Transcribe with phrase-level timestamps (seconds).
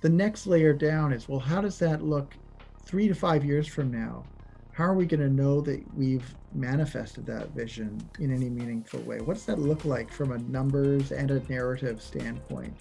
[0.00, 2.34] the next layer down is well, how does that look
[2.84, 4.24] three to five years from now?
[4.72, 9.18] How are we going to know that we've manifested that vision in any meaningful way?
[9.18, 12.76] What does that look like from a numbers and a narrative standpoint?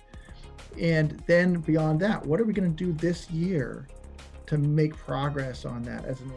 [0.79, 3.87] And then beyond that, what are we going to do this year
[4.45, 6.31] to make progress on that as an?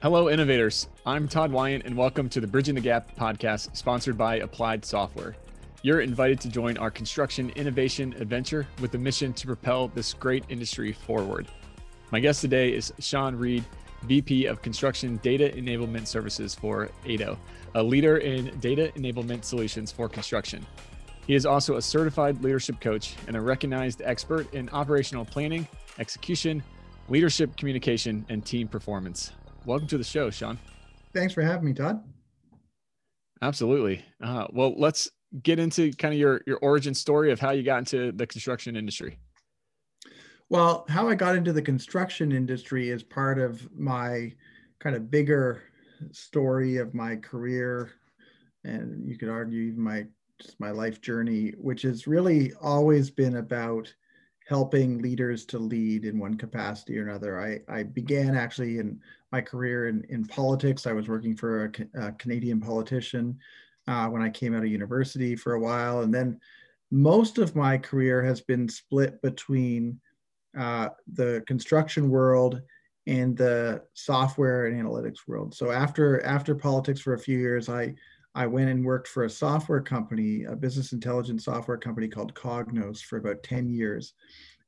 [0.00, 0.88] Hello, innovators.
[1.04, 5.36] I'm Todd Wynne, and welcome to the Bridging the Gap podcast, sponsored by Applied Software.
[5.82, 10.44] You're invited to join our construction innovation adventure with the mission to propel this great
[10.48, 11.48] industry forward.
[12.10, 13.64] My guest today is Sean Reed,
[14.04, 17.38] VP of Construction Data Enablement Services for ADO,
[17.74, 20.64] a leader in data enablement solutions for construction.
[21.26, 25.66] He is also a certified leadership coach and a recognized expert in operational planning,
[25.98, 26.62] execution,
[27.08, 29.32] leadership communication, and team performance.
[29.64, 30.58] Welcome to the show, Sean.
[31.12, 32.02] Thanks for having me, Todd.
[33.42, 34.04] Absolutely.
[34.22, 35.10] Uh, well, let's
[35.42, 38.76] get into kind of your your origin story of how you got into the construction
[38.76, 39.18] industry.
[40.48, 44.32] Well, how I got into the construction industry is part of my
[44.78, 45.62] kind of bigger
[46.12, 47.90] story of my career,
[48.64, 50.06] and you could argue even my
[50.40, 53.92] just my life journey, which has really always been about
[54.46, 57.40] helping leaders to lead in one capacity or another.
[57.40, 59.00] I, I began actually in
[59.32, 60.86] my career in, in politics.
[60.86, 63.38] I was working for a, a Canadian politician
[63.88, 66.00] uh, when I came out of university for a while.
[66.00, 66.40] And then
[66.90, 70.00] most of my career has been split between
[70.58, 72.60] uh, the construction world
[73.06, 75.54] and the software and analytics world.
[75.54, 77.94] So after after politics for a few years, I
[78.34, 83.00] I went and worked for a software company, a business intelligence software company called Cognos
[83.00, 84.12] for about 10 years.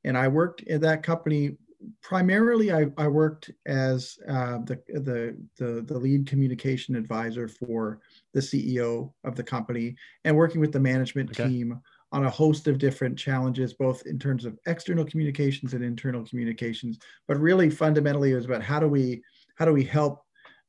[0.04, 1.58] And I worked at that company
[2.02, 8.00] primarily I, I worked as uh, the, the, the, the, lead communication advisor for
[8.34, 11.48] the CEO of the company and working with the management okay.
[11.48, 16.24] team on a host of different challenges, both in terms of external communications and internal
[16.24, 16.98] communications.
[17.26, 19.22] But really fundamentally it was about how do we,
[19.56, 20.22] how do we help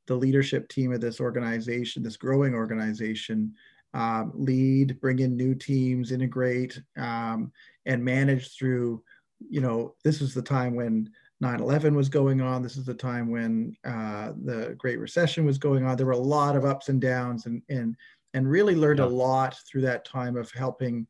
[0.07, 3.53] the leadership team of this organization, this growing organization,
[3.93, 7.51] um, lead, bring in new teams, integrate, um,
[7.85, 9.01] and manage through
[9.49, 11.09] you know, this is the time when
[11.43, 12.61] 9-11 was going on.
[12.61, 15.95] This is the time when uh, the Great Recession was going on.
[15.95, 17.95] There were a lot of ups and downs, and and
[18.33, 19.05] and really learned yeah.
[19.05, 21.07] a lot through that time of helping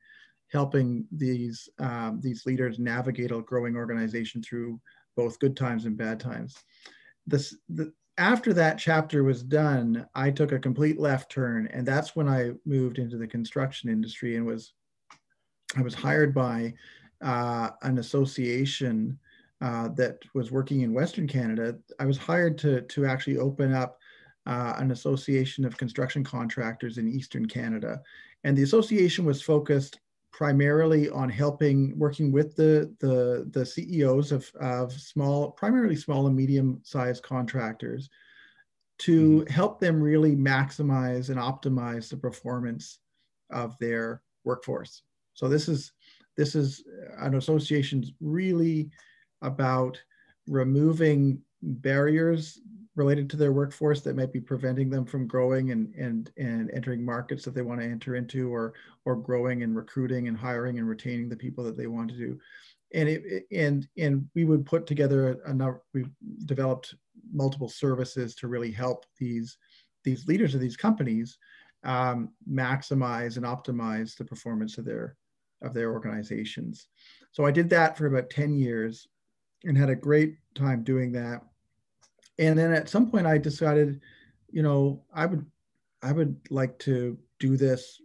[0.51, 4.79] helping these um, these leaders navigate a growing organization through
[5.15, 6.55] both good times and bad times.
[7.25, 12.15] This the, after that chapter was done, I took a complete left turn, and that's
[12.15, 14.73] when I moved into the construction industry and was
[15.75, 16.73] I was hired by
[17.21, 19.17] uh, an association
[19.61, 23.99] uh, that was working in Western Canada, I was hired to, to actually open up
[24.45, 28.01] uh, an association of construction contractors in Eastern Canada.
[28.43, 29.99] And the association was focused
[30.31, 36.35] primarily on helping, working with the, the, the CEOs of, of small, primarily small and
[36.35, 38.09] medium sized contractors
[38.99, 39.53] to mm-hmm.
[39.53, 42.99] help them really maximize and optimize the performance
[43.51, 45.03] of their workforce.
[45.33, 45.91] So this is
[46.39, 46.85] this is
[47.17, 48.89] an association really
[49.41, 50.01] about
[50.47, 52.61] removing barriers
[52.95, 57.03] related to their workforce that might be preventing them from growing and and and entering
[57.03, 58.73] markets that they want to enter into or
[59.03, 62.39] or growing and recruiting and hiring and retaining the people that they want to do.
[62.93, 66.05] And it and and we would put together a number we
[66.45, 66.95] developed
[67.33, 69.57] multiple services to really help these
[70.05, 71.37] these leaders of these companies
[71.83, 75.17] um, maximize and optimize the performance of their
[75.61, 76.87] of their organizations.
[77.31, 79.07] So I did that for about 10 years
[79.63, 81.41] and had a great time doing that.
[82.37, 84.01] And then at some point I decided,
[84.51, 85.45] you know, I would
[86.01, 88.01] I would like to do this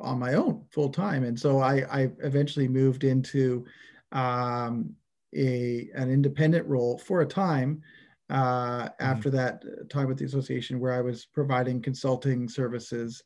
[0.00, 1.24] on my own full time.
[1.24, 3.66] And so I, I eventually moved into
[4.12, 4.94] um,
[5.34, 7.82] a an independent role for a time
[8.30, 9.04] uh, mm-hmm.
[9.04, 13.22] after that time with the association where I was providing consulting services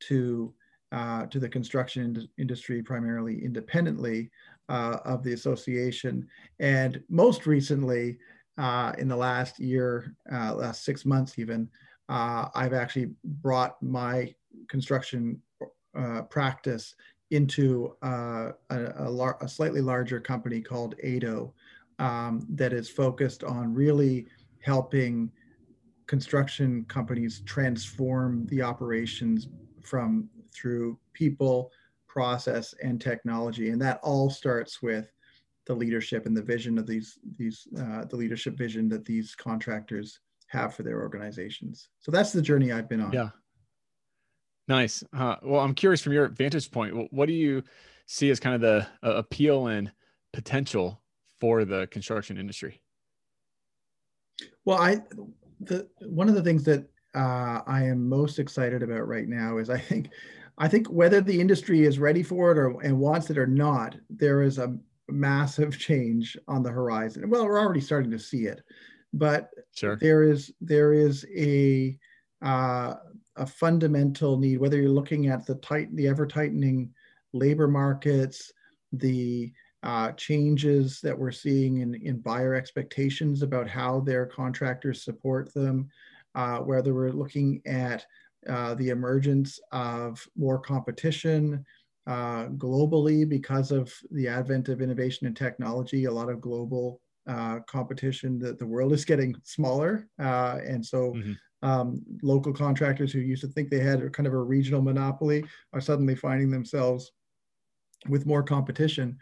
[0.00, 0.52] to
[0.92, 4.30] uh, to the construction ind- industry primarily independently
[4.68, 6.26] uh, of the association.
[6.58, 8.18] And most recently,
[8.58, 11.68] uh, in the last year, uh, last six months even,
[12.08, 14.34] uh, I've actually brought my
[14.68, 15.40] construction
[16.28, 16.94] practice
[17.30, 21.52] into a, a, a, slightly larger company called ADO
[22.00, 24.26] um, that is focused on really
[24.60, 25.30] helping
[26.06, 29.48] construction companies transform the operations
[29.80, 31.70] from through people,
[32.06, 33.70] process, and technology.
[33.70, 35.10] And that all starts with
[35.66, 40.20] the leadership and the vision of these, these uh, the leadership vision that these contractors
[40.48, 41.88] have for their organizations.
[42.00, 43.12] So that's the journey I've been on.
[43.12, 43.30] Yeah.
[44.66, 45.04] Nice.
[45.12, 47.62] Uh, well, I'm curious from your vantage point, what do you
[48.06, 49.90] see as kind of the uh, appeal and
[50.32, 51.00] potential
[51.40, 52.80] for the construction industry?
[54.64, 55.02] Well, I
[55.60, 59.70] the one of the things that uh, I am most excited about right now is
[59.70, 60.10] I think
[60.60, 63.96] I think whether the industry is ready for it or and wants it or not,
[64.10, 64.76] there is a
[65.08, 67.28] massive change on the horizon.
[67.30, 68.62] Well, we're already starting to see it,
[69.14, 69.96] but sure.
[69.96, 71.98] there is there is a
[72.42, 72.94] uh,
[73.36, 74.58] a fundamental need.
[74.58, 76.92] Whether you're looking at the tight the ever tightening
[77.32, 78.52] labor markets,
[78.92, 79.50] the
[79.82, 85.88] uh, changes that we're seeing in, in buyer expectations about how their contractors support them,
[86.34, 88.04] uh, whether we're looking at
[88.48, 91.64] uh, the emergence of more competition
[92.06, 97.60] uh, globally because of the advent of innovation and technology, a lot of global uh,
[97.66, 100.08] competition that the world is getting smaller.
[100.18, 101.68] Uh, and so mm-hmm.
[101.68, 105.80] um, local contractors who used to think they had kind of a regional monopoly are
[105.80, 107.12] suddenly finding themselves
[108.08, 109.18] with more competition.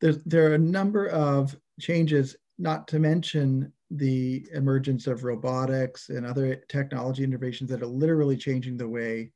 [0.00, 6.26] There's, there are a number of changes, not to mention the emergence of robotics and
[6.26, 9.30] other technology innovations that are literally changing the way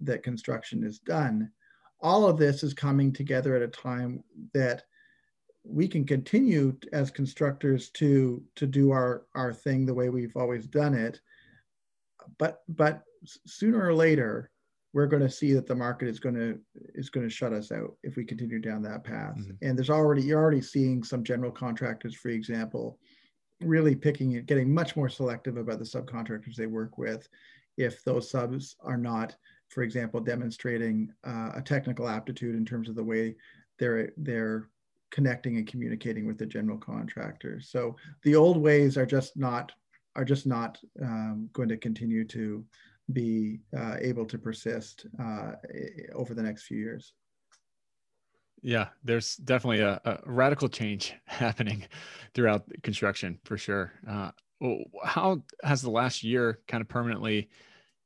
[0.00, 1.50] that construction is done.
[2.00, 4.82] All of this is coming together at a time that
[5.64, 10.66] we can continue as constructors to to do our our thing the way we've always
[10.66, 11.22] done it
[12.38, 13.02] but but
[13.46, 14.50] sooner or later
[14.94, 16.58] we're going to see that the market is going to
[16.94, 19.36] is going to shut us out if we continue down that path.
[19.36, 19.50] Mm-hmm.
[19.60, 22.98] And there's already you're already seeing some general contractors, for example,
[23.60, 27.28] really picking it, getting much more selective about the subcontractors they work with,
[27.76, 29.34] if those subs are not,
[29.68, 33.34] for example, demonstrating uh, a technical aptitude in terms of the way
[33.78, 34.68] they're they're
[35.10, 37.60] connecting and communicating with the general contractor.
[37.60, 39.72] So the old ways are just not
[40.16, 42.64] are just not um, going to continue to
[43.12, 45.52] be uh, able to persist uh,
[46.14, 47.12] over the next few years.
[48.64, 51.84] Yeah, there's definitely a, a radical change happening
[52.32, 53.92] throughout construction for sure.
[54.08, 54.30] Uh,
[55.04, 57.50] how has the last year kind of permanently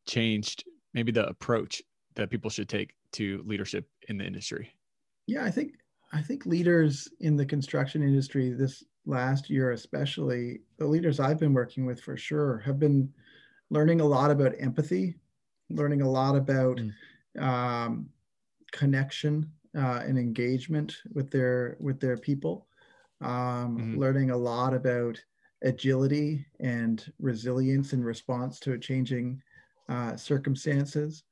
[0.07, 0.65] changed
[0.95, 1.81] maybe the approach
[2.17, 4.73] that people should take to leadership in the industry?
[5.29, 5.75] Yeah, I think
[6.13, 11.55] I think leaders in the construction industry this last year, especially the leaders I've been
[11.55, 13.09] working with for sure, have been
[13.71, 15.15] learning a lot about empathy,
[15.71, 17.41] learning a lot about mm.
[17.41, 18.09] um,
[18.73, 22.67] connection uh, and engagement with their with their people,
[23.21, 23.99] um, mm-hmm.
[23.99, 25.19] learning a lot about
[25.63, 29.41] agility and resilience in response to changing
[29.89, 31.25] uh, circumstances,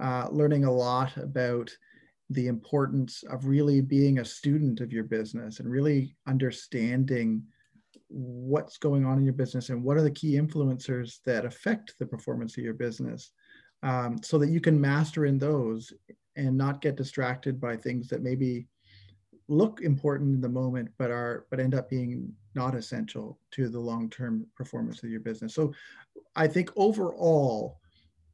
[0.00, 1.70] uh, learning a lot about
[2.30, 7.42] the importance of really being a student of your business and really understanding
[8.08, 12.06] what's going on in your business and what are the key influencers that affect the
[12.06, 13.32] performance of your business
[13.82, 15.92] um, so that you can master in those
[16.36, 18.66] and not get distracted by things that maybe
[19.48, 23.78] look important in the moment but are but end up being not essential to the
[23.78, 25.54] long-term performance of your business.
[25.54, 25.72] So
[26.36, 27.78] i think overall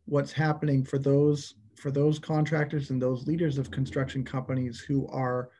[0.04, 5.50] what's happening for those for those contractors and those leaders of construction companies who are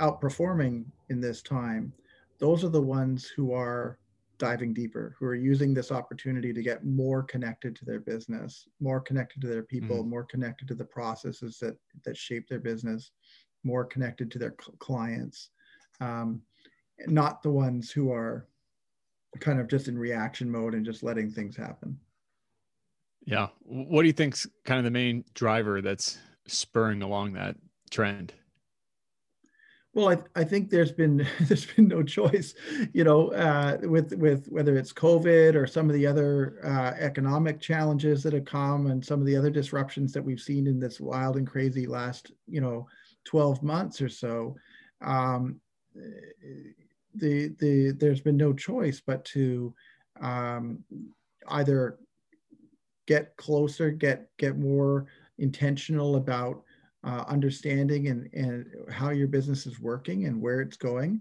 [0.00, 1.92] outperforming in this time
[2.38, 3.98] those are the ones who are
[4.38, 9.00] diving deeper, who are using this opportunity to get more connected to their business, more
[9.00, 13.10] connected to their people, mm more connected to the processes that that shape their business,
[13.64, 15.50] more connected to their cl- clients,
[16.00, 16.40] um,
[17.06, 18.46] not the ones who are
[19.40, 21.98] kind of just in reaction mode and just letting things happen.
[23.24, 27.56] Yeah, what do you think's kind of the main driver that's spurring along that
[27.90, 28.32] trend?
[29.96, 32.54] Well, I, I think there's been there's been no choice,
[32.92, 37.62] you know, uh, with with whether it's COVID or some of the other uh, economic
[37.62, 41.00] challenges that have come and some of the other disruptions that we've seen in this
[41.00, 42.86] wild and crazy last, you know,
[43.24, 44.54] 12 months or so.
[45.00, 45.60] Um,
[47.14, 49.74] the the there's been no choice but to
[50.20, 50.84] um,
[51.48, 51.98] either
[53.06, 55.06] get closer, get get more
[55.38, 56.62] intentional about
[57.06, 61.20] uh, understanding and, and how your business is working and where it's going,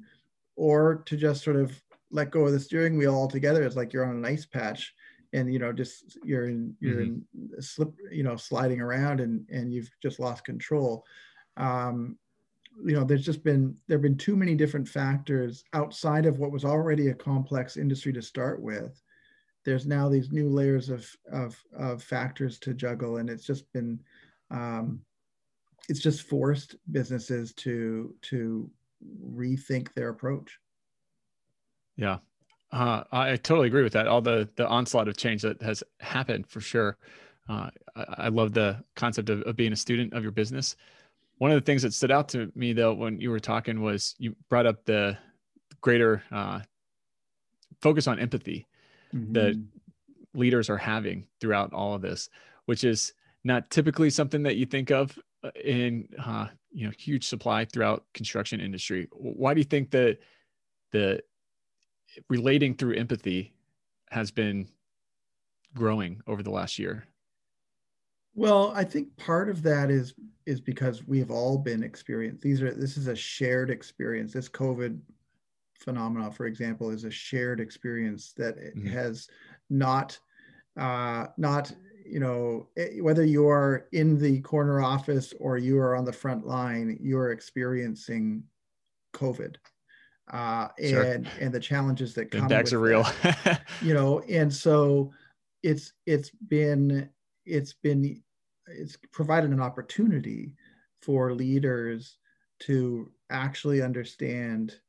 [0.56, 1.80] or to just sort of
[2.12, 3.63] let go of the steering wheel altogether.
[3.63, 4.94] It's like you're on an ice patch
[5.36, 7.56] and you know just you're in you're mm-hmm.
[7.56, 11.04] in slip you know sliding around and and you've just lost control
[11.58, 12.18] um,
[12.84, 16.51] you know there's just been there have been too many different factors outside of what
[16.51, 19.01] was already a complex industry to start with
[19.65, 24.00] there's now these new layers of of, of factors to juggle and it's just been
[24.51, 25.01] um,
[25.89, 28.70] it's just forced businesses to to
[29.34, 30.60] rethink their approach.
[31.98, 32.18] Yeah,
[32.72, 34.08] uh, I totally agree with that.
[34.08, 36.98] All the the onslaught of change that has happened for sure.
[37.48, 40.75] uh, I, I, love the concept of, of being a student of your business.
[41.38, 44.15] One of the things that stood out to me though when you were talking was
[44.18, 45.18] you brought up the
[45.82, 46.62] greater uh,
[47.82, 48.68] focus on empathy
[49.13, 49.34] mm-hmm.
[49.34, 49.62] that
[50.34, 52.30] leaders are having throughout all of this,
[52.65, 53.13] which is
[53.44, 55.18] not typically something that you think of
[55.64, 59.08] in uh, you know huge supply throughout construction industry.
[59.12, 60.20] Why do you think that
[60.92, 61.22] the
[62.30, 63.54] relating through empathy
[64.10, 64.68] has been
[65.74, 67.06] growing over the last year?
[68.34, 70.14] Well, I think part of that is
[70.46, 72.42] is because we have all been experienced.
[72.42, 74.34] These are this is a shared experience.
[74.34, 75.00] This COVID
[75.80, 78.88] phenomena, for example, is a shared experience that mm-hmm.
[78.88, 79.28] has
[79.70, 80.20] not
[80.78, 81.72] uh, not
[82.06, 86.14] you know eh, whether you are in the corner office or you are on the
[86.14, 88.44] front line, you are experiencing
[89.14, 89.56] COVID
[90.32, 91.04] uh, sure.
[91.04, 92.48] and and the challenges that come.
[92.48, 93.06] The are real.
[93.82, 95.12] you know, and so
[95.64, 97.10] it's it's been
[97.46, 98.22] it's been
[98.68, 100.54] it's provided an opportunity
[101.02, 102.18] for leaders
[102.60, 104.80] to actually understand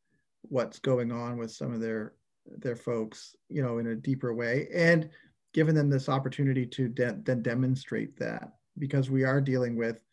[0.43, 2.15] what's going on with some of their
[2.59, 5.11] their folks you know in a deeper way and
[5.57, 10.05] given them this opportunity to de- then demonstrate that because we are dealing with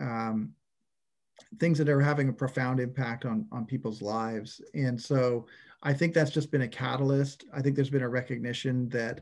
[0.00, 0.52] um,
[1.58, 5.46] things that are having a profound impact on on people's lives and so
[5.82, 9.20] i think that's just been a catalyst i think there's been a recognition that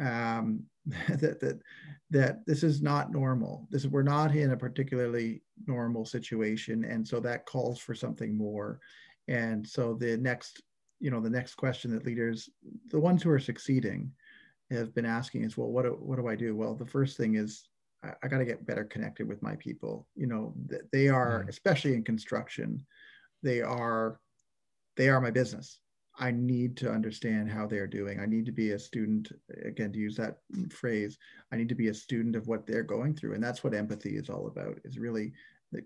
[0.00, 0.62] um,
[1.08, 1.60] that that
[2.08, 3.68] that this is not normal.
[3.70, 8.80] This we're not in a particularly normal situation, and so that calls for something more.
[9.28, 10.62] And so the next,
[10.98, 12.48] you know, the next question that leaders,
[12.90, 14.10] the ones who are succeeding,
[14.70, 16.56] have been asking is, well, what do, what do I do?
[16.56, 17.68] Well, the first thing is
[18.04, 20.06] I, I got to get better connected with my people.
[20.14, 20.54] You know,
[20.92, 21.48] they are, mm.
[21.48, 22.84] especially in construction,
[23.42, 24.20] they are
[24.96, 25.80] they are my business
[26.20, 28.20] I need to understand how they're doing.
[28.20, 29.32] I need to be a student,
[29.64, 30.38] again, to use that
[30.70, 31.16] phrase,
[31.50, 33.34] I need to be a student of what they're going through.
[33.34, 35.32] And that's what empathy is all about, is really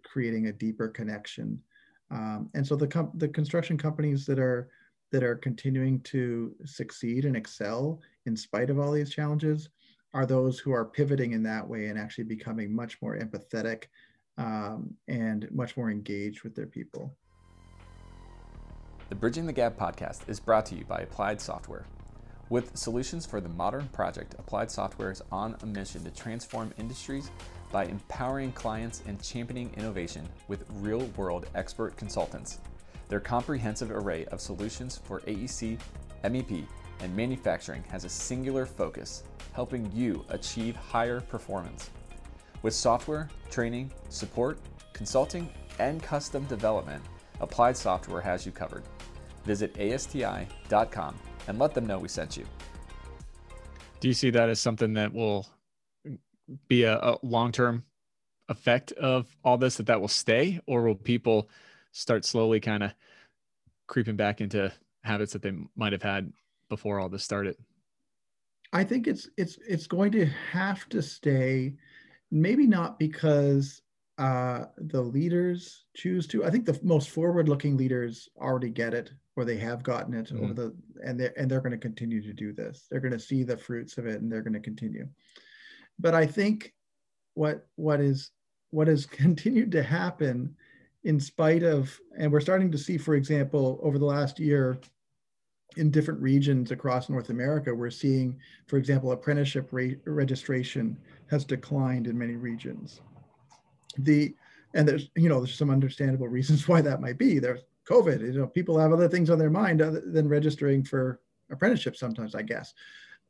[0.04, 1.62] creating a deeper connection.
[2.10, 4.68] Um, and so the, com- the construction companies that are
[5.12, 9.68] that are continuing to succeed and excel in spite of all these challenges
[10.12, 13.84] are those who are pivoting in that way and actually becoming much more empathetic
[14.38, 17.16] um, and much more engaged with their people.
[19.08, 21.84] The Bridging the Gap podcast is brought to you by Applied Software.
[22.50, 27.30] With solutions for the modern project, Applied Software is on a mission to transform industries
[27.72, 32.60] by empowering clients and championing innovation with real world expert consultants.
[33.08, 35.78] Their comprehensive array of solutions for AEC,
[36.22, 36.66] MEP,
[37.00, 41.90] and manufacturing has a singular focus, helping you achieve higher performance.
[42.62, 44.58] With software, training, support,
[44.92, 47.02] consulting, and custom development,
[47.40, 48.84] Applied Software has you covered.
[49.44, 52.46] Visit ASTI.com and let them know we sent you.
[54.00, 55.46] Do you see that as something that will
[56.68, 57.84] be a, a long term
[58.48, 61.48] effect of all this, that that will stay, or will people
[61.92, 62.92] start slowly kind of
[63.86, 64.72] creeping back into
[65.02, 66.32] habits that they might have had
[66.68, 67.56] before all this started?
[68.72, 71.74] I think it's it's it's going to have to stay,
[72.30, 73.82] maybe not because
[74.18, 76.44] uh, the leaders choose to.
[76.44, 80.44] I think the most forward-looking leaders already get it, or they have gotten it mm-hmm.
[80.44, 82.86] over the, and they're and they're going to continue to do this.
[82.90, 85.08] They're going to see the fruits of it, and they're going to continue.
[85.98, 86.74] But I think
[87.34, 88.30] what what is
[88.70, 90.56] what has continued to happen,
[91.04, 94.78] in spite of, and we're starting to see, for example, over the last year,
[95.76, 100.96] in different regions across North America, we're seeing, for example, apprenticeship rate registration
[101.30, 103.00] has declined in many regions.
[103.98, 104.34] The
[104.74, 107.38] and there's you know there's some understandable reasons why that might be.
[107.38, 111.20] There's covid you know people have other things on their mind other than registering for
[111.50, 112.72] apprenticeship sometimes i guess.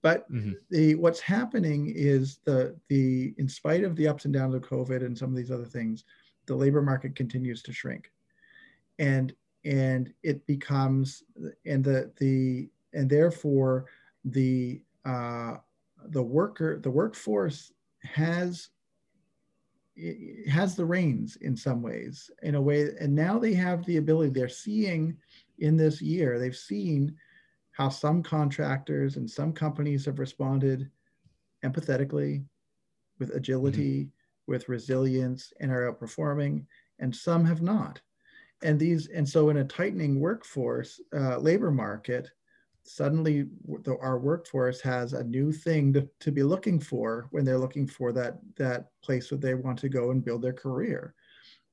[0.01, 0.53] But mm-hmm.
[0.71, 5.05] the what's happening is the the in spite of the ups and downs of covid
[5.05, 6.05] and some of these other things
[6.47, 8.11] the labor market continues to shrink.
[8.99, 9.35] And
[9.65, 11.23] and it becomes
[11.67, 13.87] and the the and therefore
[14.25, 15.55] the uh,
[16.09, 18.71] the worker the workforce has
[20.49, 24.31] has the reins in some ways in a way and now they have the ability
[24.31, 25.17] they're seeing
[25.59, 27.15] in this year they've seen
[27.71, 30.91] how some contractors and some companies have responded
[31.65, 32.45] empathetically
[33.21, 34.53] with agility mm-hmm.
[34.53, 36.65] with resilience and are outperforming
[36.99, 38.01] and some have not
[38.65, 42.31] and these and so in a tightening workforce uh, labor market
[42.83, 43.47] suddenly
[43.83, 47.87] the, our workforce has a new thing to, to be looking for when they're looking
[47.87, 51.15] for that that place where they want to go and build their career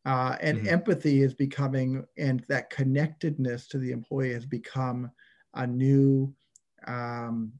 [0.05, 0.69] uh, and mm-hmm.
[0.69, 5.09] empathy is becoming and that connectedness to the employee has become
[5.55, 6.33] a new
[6.87, 7.51] um,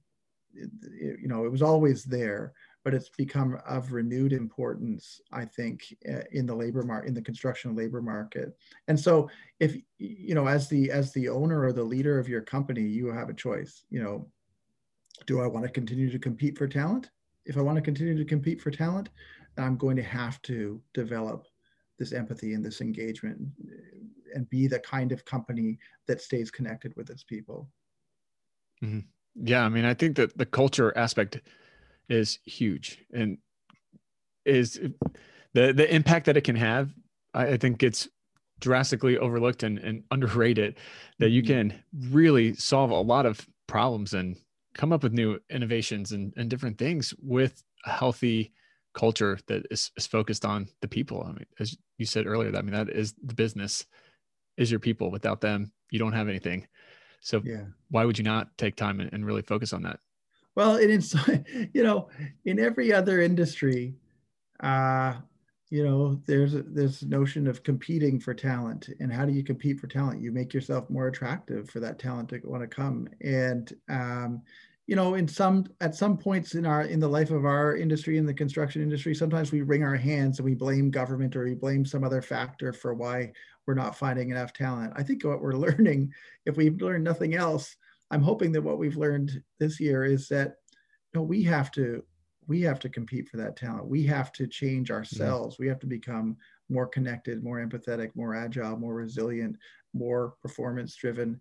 [0.54, 6.22] you know it was always there but it's become of renewed importance, I think, uh,
[6.32, 8.56] in the labor market, in the construction labor market.
[8.88, 12.42] And so, if you know, as the as the owner or the leader of your
[12.42, 13.84] company, you have a choice.
[13.90, 14.28] You know,
[15.28, 17.12] do I want to continue to compete for talent?
[17.46, 19.10] If I want to continue to compete for talent,
[19.58, 21.48] I'm going to have to develop
[22.00, 23.40] this empathy and this engagement
[24.34, 27.70] and be the kind of company that stays connected with its people.
[28.84, 29.00] Mm-hmm.
[29.36, 31.42] Yeah, I mean, I think that the culture aspect
[32.12, 33.38] is huge and
[34.46, 34.80] is
[35.53, 36.91] the the impact that it can have.
[37.34, 38.08] I, I think gets
[38.60, 40.77] drastically overlooked and, and underrated.
[41.20, 41.70] That you mm-hmm.
[41.70, 44.36] can really solve a lot of problems and
[44.75, 48.53] come up with new innovations and, and different things with a healthy
[48.94, 51.24] culture that is, is focused on the people.
[51.24, 53.86] I mean, as you said earlier, that, I mean, that is the business
[54.58, 55.12] is your people.
[55.12, 56.68] Without them, you don't have anything.
[57.22, 57.65] So yeah.
[57.89, 60.00] why would you not take time and, and really focus on that?
[60.55, 61.15] Well, it is,
[61.74, 62.10] you know,
[62.46, 63.96] in every other industry,
[64.60, 65.15] uh,
[65.70, 69.88] you know, there's this notion of competing for talent, and how do you compete for
[69.88, 70.22] talent?
[70.22, 74.41] You make yourself more attractive for that talent to want to come, and um,
[74.88, 78.17] you know, in some at some points in our in the life of our industry,
[78.17, 81.53] in the construction industry, sometimes we wring our hands and we blame government or we
[81.53, 83.31] blame some other factor for why
[83.65, 84.91] we're not finding enough talent.
[84.98, 86.12] I think what we're learning,
[86.46, 87.77] if we've learned nothing else,
[88.12, 90.56] I'm hoping that what we've learned this year is that
[91.13, 92.03] you know, we have to
[92.48, 93.88] we have to compete for that talent.
[93.88, 94.98] We have to change mm-hmm.
[94.98, 95.58] ourselves.
[95.58, 96.36] We have to become
[96.70, 99.58] more connected, more empathetic, more agile, more resilient,
[99.94, 101.39] more performance driven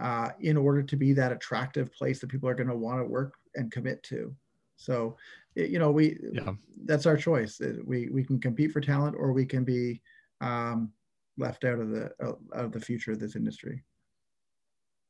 [0.00, 3.04] uh, in order to be that attractive place that people are going to want to
[3.04, 4.34] work and commit to.
[4.76, 5.16] So,
[5.54, 6.52] you know, we yeah.
[6.84, 7.60] that's our choice.
[7.84, 10.00] We we can compete for talent, or we can be
[10.40, 10.92] um,
[11.38, 13.84] left out of the out of the future of this industry.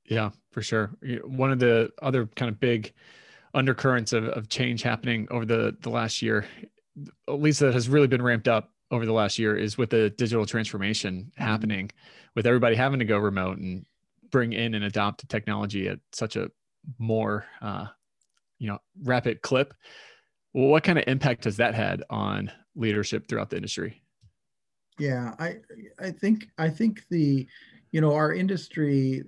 [0.07, 0.91] Yeah, for sure.
[1.25, 2.93] One of the other kind of big
[3.55, 6.47] undercurrents of, of change happening over the the last year,
[7.29, 10.11] at least that has really been ramped up over the last year, is with the
[10.11, 11.43] digital transformation mm-hmm.
[11.43, 11.91] happening,
[12.35, 13.87] with everybody having to go remote and
[14.31, 16.51] bring in and adopt technology at such a
[16.99, 17.87] more uh,
[18.59, 19.75] you know rapid clip.
[20.55, 24.03] Well, what kind of impact has that had on leadership throughout the industry?
[24.99, 25.57] Yeah, I
[25.99, 27.47] I think I think the
[27.93, 29.23] you know our industry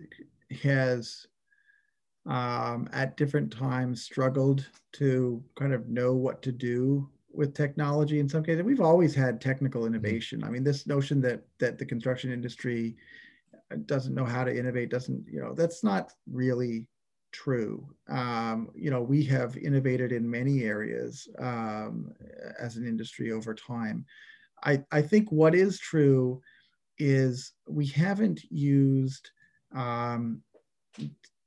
[0.62, 1.26] has
[2.26, 8.28] um, at different times struggled to kind of know what to do with technology in
[8.28, 8.62] some cases.
[8.62, 9.94] We've always had technical mm-hmm.
[9.94, 10.44] innovation.
[10.44, 12.96] I mean this notion that that the construction industry
[13.86, 16.86] doesn't know how to innovate doesn't you know that's not really
[17.32, 17.86] true.
[18.08, 22.12] Um, you know we have innovated in many areas um,
[22.58, 24.06] as an industry over time.
[24.62, 26.40] I, I think what is true
[26.98, 29.30] is we haven't used
[29.74, 30.40] um,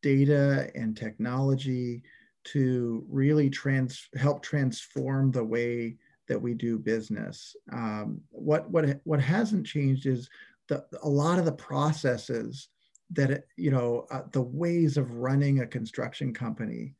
[0.02, 2.04] data and technology
[2.46, 7.56] to really trans help transform the way that we do business.
[7.72, 10.30] Um, what what what hasn't changed is
[10.68, 12.70] the, a lot of the processes
[13.12, 16.96] that you know uh, the ways of running a construction company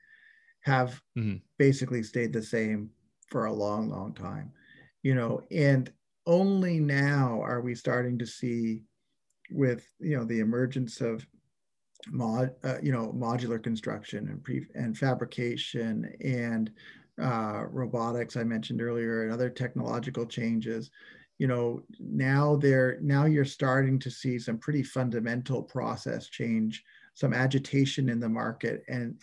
[0.62, 1.38] have mm-hmm.
[1.58, 2.90] basically stayed the same
[3.30, 4.52] for a long long time
[5.04, 5.92] you know and
[6.26, 8.82] only now are we starting to see
[9.52, 11.26] with you know the emergence of
[12.10, 16.72] mod uh, you know modular construction and pre and fabrication and
[17.22, 20.92] uh, robotics I mentioned earlier and other technological changes
[21.38, 26.84] you know now they're now you're starting to see some pretty fundamental process change
[27.14, 29.16] some agitation in the market and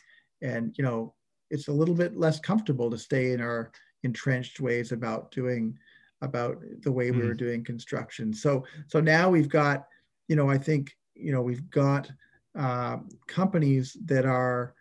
[0.42, 1.14] and you know
[1.50, 3.70] it's a little bit less comfortable to stay in our
[4.02, 5.76] entrenched ways about doing
[6.22, 7.38] about the way we were mm.
[7.38, 9.86] doing construction so so now we've got
[10.28, 12.10] you know i think you know we've got
[12.56, 14.74] uh, companies that are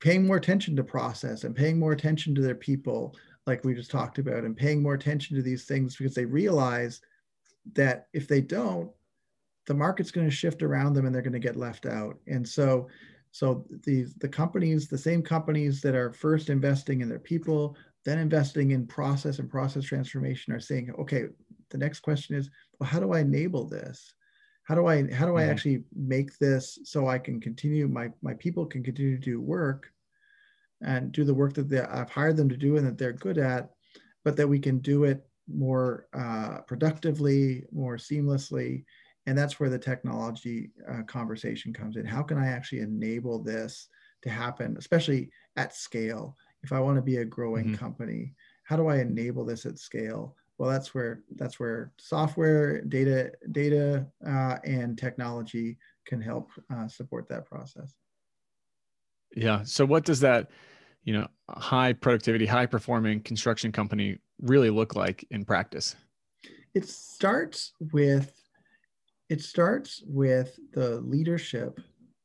[0.00, 3.14] paying more attention to process and paying more attention to their people
[3.46, 7.00] like we just talked about, and paying more attention to these things because they realize
[7.74, 8.90] that if they don't,
[9.66, 12.18] the market's going to shift around them and they're going to get left out.
[12.26, 12.88] And so,
[13.32, 18.18] so the the companies, the same companies that are first investing in their people, then
[18.18, 21.24] investing in process and process transformation, are saying, okay,
[21.70, 24.12] the next question is, well, how do I enable this?
[24.64, 25.50] How do I how do I mm-hmm.
[25.50, 29.92] actually make this so I can continue my my people can continue to do work
[30.82, 33.38] and do the work that they, I've hired them to do and that they're good
[33.38, 33.70] at,
[34.24, 38.84] but that we can do it more uh, productively, more seamlessly.
[39.26, 42.04] And that's where the technology uh, conversation comes in.
[42.04, 43.88] How can I actually enable this
[44.22, 46.36] to happen, especially at scale?
[46.64, 47.74] If I want to be a growing mm-hmm.
[47.76, 50.36] company, how do I enable this at scale?
[50.62, 57.28] Well, that's where that's where software, data, data, uh, and technology can help uh, support
[57.30, 57.96] that process.
[59.34, 59.64] Yeah.
[59.64, 60.52] So, what does that
[61.02, 65.96] you know high productivity high performing construction company really look like in practice
[66.74, 68.32] it starts with
[69.28, 71.80] it starts with the leadership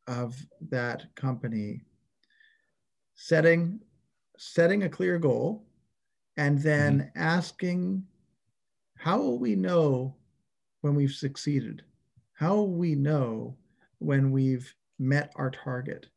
[0.05, 0.35] of
[0.69, 1.81] that company
[3.15, 3.79] setting
[4.37, 5.65] setting a clear goal
[6.37, 7.19] and then mm-hmm.
[7.19, 8.03] asking
[8.97, 10.15] how will we know
[10.81, 11.83] when we've succeeded?
[12.33, 13.55] How will we know
[13.99, 16.07] when we've met our target?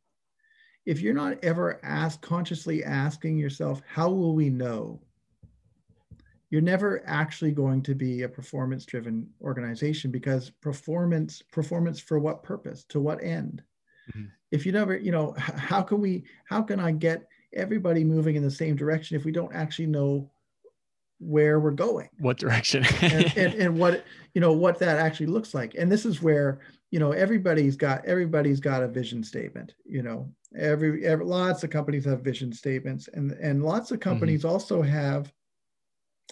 [0.87, 5.01] If you're not ever asked consciously asking yourself how will we know?
[6.51, 12.43] You're never actually going to be a performance driven organization because performance performance for what
[12.43, 12.85] purpose?
[12.89, 13.63] To what end?
[14.11, 14.27] Mm-hmm.
[14.51, 18.43] if you never you know how can we how can i get everybody moving in
[18.43, 20.31] the same direction if we don't actually know
[21.21, 22.09] where we're going.
[22.19, 22.85] What direction?
[23.01, 24.05] And, and, and what
[24.35, 25.75] you know what that actually looks like.
[25.77, 30.29] And this is where you know everybody's got everybody's got a vision statement you know.
[30.59, 34.51] Every, every lots of companies have vision statements and and lots of companies mm-hmm.
[34.51, 35.33] also have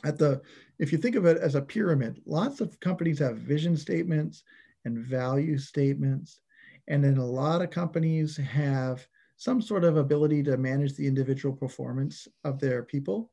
[0.04, 0.42] at the
[0.80, 4.42] if you think of it as a pyramid lots of companies have vision statements
[4.84, 6.40] and value statements.
[6.88, 11.54] And then a lot of companies have some sort of ability to manage the individual
[11.54, 13.30] performance of their people.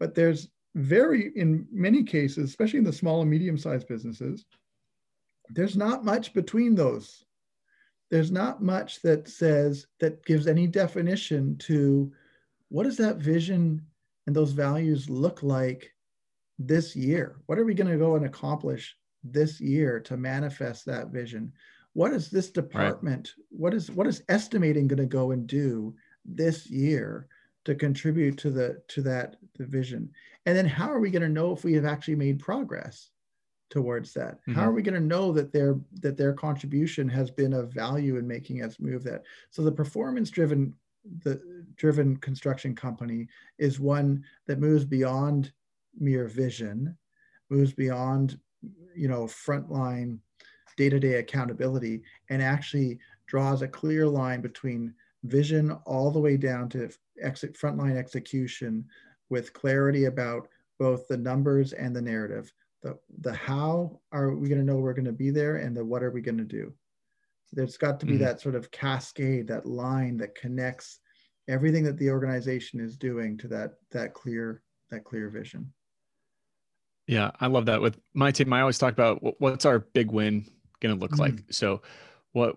[0.00, 4.44] But there's very in many cases especially in the small and medium sized businesses
[5.50, 7.24] there's not much between those
[8.10, 12.12] there's not much that says that gives any definition to
[12.68, 13.80] what does that vision
[14.26, 15.92] and those values look like
[16.58, 17.36] this year?
[17.46, 21.52] What are we going to go and accomplish this year to manifest that vision?
[21.92, 23.34] What is this department?
[23.36, 23.46] Right.
[23.60, 27.28] What is what is estimating going to go and do this year
[27.64, 30.10] to contribute to the to that the vision?
[30.46, 33.10] And then how are we going to know if we have actually made progress
[33.70, 34.40] towards that?
[34.42, 34.54] Mm-hmm.
[34.54, 38.16] How are we going to know that their that their contribution has been of value
[38.16, 39.22] in making us move that?
[39.50, 40.74] So the performance driven
[41.22, 41.40] the
[41.76, 45.52] driven construction company is one that moves beyond
[45.98, 46.96] mere vision,
[47.50, 48.38] moves beyond,
[48.94, 50.18] you know, frontline
[50.76, 56.90] day-to-day accountability and actually draws a clear line between vision all the way down to
[57.22, 58.84] exit frontline execution
[59.30, 60.48] with clarity about
[60.78, 62.52] both the numbers and the narrative.
[62.82, 65.84] The, the how are we going to know we're going to be there and the
[65.84, 66.72] what are we going to do?
[67.52, 68.24] There's got to be mm-hmm.
[68.24, 70.98] that sort of cascade, that line that connects
[71.48, 75.72] everything that the organization is doing to that that clear that clear vision.
[77.06, 77.80] Yeah, I love that.
[77.80, 80.46] With my team, I always talk about what's our big win
[80.80, 81.20] going to look mm-hmm.
[81.20, 81.44] like.
[81.50, 81.82] So,
[82.32, 82.56] what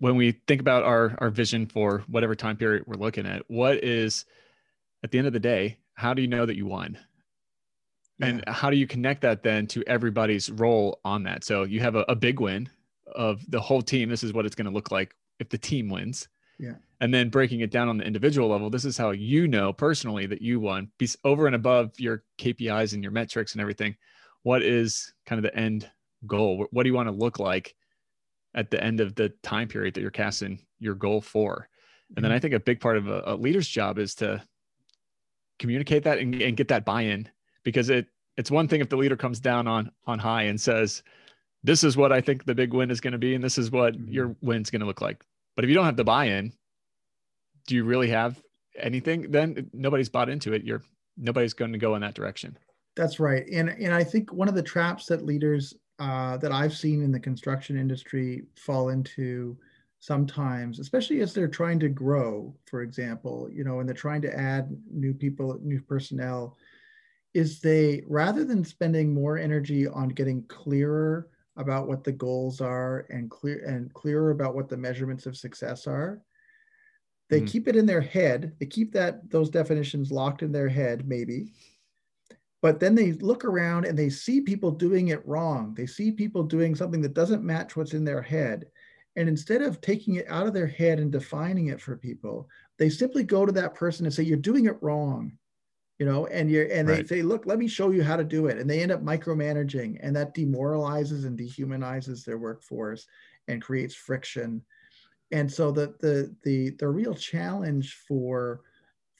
[0.00, 3.84] when we think about our our vision for whatever time period we're looking at, what
[3.84, 4.24] is
[5.04, 6.98] at the end of the day, how do you know that you won?
[8.18, 8.26] Yeah.
[8.26, 11.44] And how do you connect that then to everybody's role on that?
[11.44, 12.68] So you have a, a big win
[13.14, 14.08] of the whole team.
[14.08, 16.28] This is what it's going to look like if the team wins.
[16.58, 16.74] Yeah.
[17.00, 20.26] And then breaking it down on the individual level, this is how you know personally
[20.26, 20.90] that you won.
[20.98, 23.96] Be over and above your KPIs and your metrics and everything.
[24.42, 25.90] What is kind of the end
[26.26, 26.66] goal?
[26.70, 27.74] What do you want to look like
[28.54, 31.68] at the end of the time period that you're casting your goal for?
[32.08, 32.22] And mm-hmm.
[32.22, 34.42] then I think a big part of a, a, leader's job is to
[35.58, 37.28] communicate that and, and get that buy-in
[37.62, 41.02] because it it's one thing if the leader comes down on on high and says,
[41.62, 43.70] "This is what I think the big win is going to be, and this is
[43.70, 44.12] what mm-hmm.
[44.12, 45.22] your win's going to look like."
[45.56, 46.52] But if you don't have the buy-in,
[47.66, 48.40] do you really have
[48.78, 49.30] anything?
[49.30, 50.64] Then nobody's bought into it.
[50.64, 50.82] You're
[51.16, 52.56] nobody's going to go in that direction.
[52.96, 53.46] That's right.
[53.52, 57.12] And and I think one of the traps that leaders uh, that I've seen in
[57.12, 59.56] the construction industry fall into
[60.00, 64.36] sometimes, especially as they're trying to grow, for example, you know, and they're trying to
[64.36, 66.56] add new people, new personnel,
[67.34, 73.06] is they rather than spending more energy on getting clearer about what the goals are
[73.10, 76.20] and clear and clearer about what the measurements of success are
[77.28, 77.46] they mm.
[77.46, 81.52] keep it in their head they keep that those definitions locked in their head maybe
[82.62, 85.74] but then they look around and they see people doing it wrong.
[85.74, 88.66] They see people doing something that doesn't match what's in their head.
[89.16, 92.48] And instead of taking it out of their head and defining it for people
[92.80, 95.30] they simply go to that person and say you're doing it wrong
[95.98, 97.06] you know and you're and right.
[97.06, 98.56] they say look let me show you how to do it.
[98.58, 103.06] And they end up micromanaging and that demoralizes and dehumanizes their workforce
[103.46, 104.62] and creates friction.
[105.30, 108.62] And so the the the, the real challenge for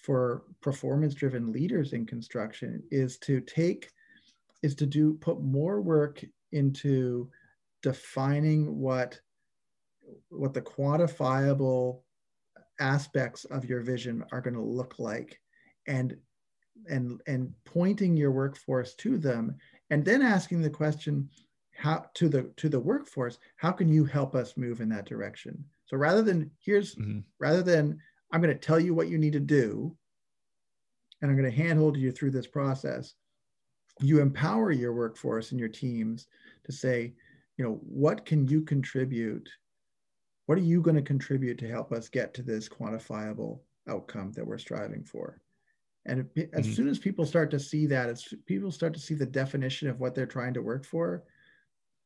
[0.02, 3.90] for performance driven leaders in construction is to take
[4.62, 7.28] is to do put more work into
[7.82, 9.20] defining what
[10.30, 12.00] what the quantifiable
[12.80, 15.38] aspects of your vision are going to look like
[15.86, 16.16] and
[16.88, 19.54] and and pointing your workforce to them
[19.90, 21.28] and then asking the question
[21.76, 25.62] how to the to the workforce how can you help us move in that direction
[25.86, 27.20] so rather than here's mm-hmm.
[27.38, 27.98] rather than
[28.32, 29.96] I'm going to tell you what you need to do,
[31.20, 33.14] and I'm going to handhold you through this process.
[34.00, 36.26] You empower your workforce and your teams
[36.64, 37.12] to say,
[37.56, 39.48] you know, what can you contribute?
[40.46, 44.46] What are you going to contribute to help us get to this quantifiable outcome that
[44.46, 45.40] we're striving for?
[46.06, 46.72] And as mm-hmm.
[46.72, 50.00] soon as people start to see that, as people start to see the definition of
[50.00, 51.24] what they're trying to work for,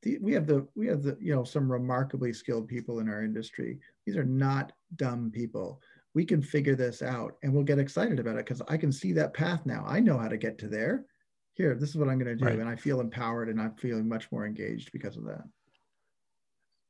[0.02, 3.22] the, we have the we have the you know some remarkably skilled people in our
[3.22, 3.78] industry.
[4.04, 5.80] These are not dumb people.
[6.14, 9.12] We can figure this out, and we'll get excited about it because I can see
[9.14, 9.84] that path now.
[9.86, 11.06] I know how to get to there.
[11.54, 12.58] Here, this is what I'm going to do, right.
[12.58, 15.44] and I feel empowered, and I'm feeling much more engaged because of that.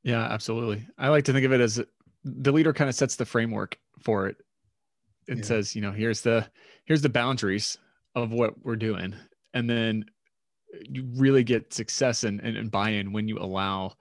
[0.03, 0.87] Yeah, absolutely.
[0.99, 1.83] I like to think of it as
[2.25, 4.37] the leader kind of sets the framework for it
[5.29, 5.45] and yeah.
[5.45, 6.47] says you know here's the
[6.85, 7.79] here's the boundaries
[8.15, 9.15] of what we're doing
[9.53, 10.05] and then
[10.89, 13.93] you really get success and, and, and buy-in when you allow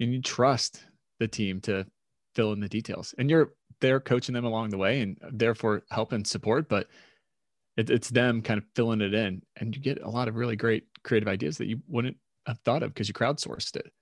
[0.00, 0.84] and you trust
[1.18, 1.86] the team to
[2.34, 3.52] fill in the details and you're
[3.86, 6.88] there coaching them along the way and therefore help and support but
[7.76, 10.56] it, it's them kind of filling it in and you get a lot of really
[10.56, 13.92] great creative ideas that you wouldn't have thought of because you crowdsourced it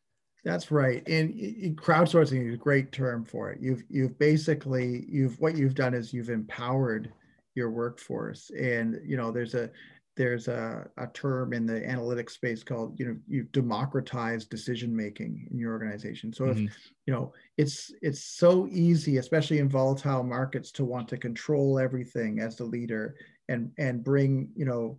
[0.44, 1.06] that's right.
[1.08, 1.34] And
[1.76, 3.60] crowdsourcing is a great term for it.
[3.62, 7.10] You've you've basically you've what you've done is you've empowered
[7.54, 8.50] your workforce.
[8.50, 9.70] And you know, there's a
[10.16, 15.48] there's a, a term in the analytics space called you know you democratize decision making
[15.50, 16.32] in your organization.
[16.32, 16.66] So mm-hmm.
[16.66, 21.78] if you know it's it's so easy especially in volatile markets to want to control
[21.78, 23.16] everything as the leader
[23.48, 24.98] and and bring you know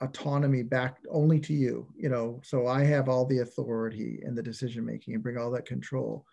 [0.00, 2.40] autonomy back only to you you know.
[2.44, 6.26] So i have all the authority and the decision making and bring all that control.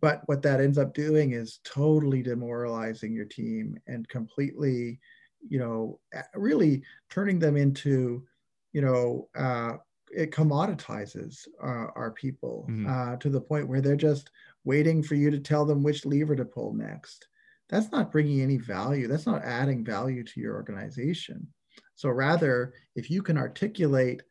[0.00, 4.98] But what that ends up doing is totally demoralizing your team and completely
[5.48, 5.98] you know
[6.34, 8.22] really turning them into
[8.72, 9.76] you know uh,
[10.10, 12.86] it commoditizes uh, our people mm-hmm.
[12.88, 14.30] uh, to the point where they're just
[14.64, 17.28] waiting for you to tell them which lever to pull next.
[17.68, 19.06] That's not bringing any value.
[19.06, 21.46] That's not adding value to your organization.
[21.94, 24.22] So rather, if you can articulate,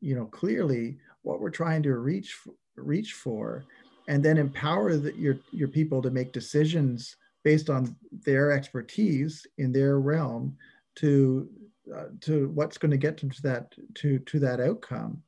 [0.00, 2.36] you know, clearly what we're trying to reach
[2.76, 3.64] reach for,
[4.08, 9.72] and then empower the, your your people to make decisions based on their expertise in
[9.72, 10.56] their realm
[10.96, 11.48] to
[11.94, 15.22] uh, to what's going to get them to that to to that outcome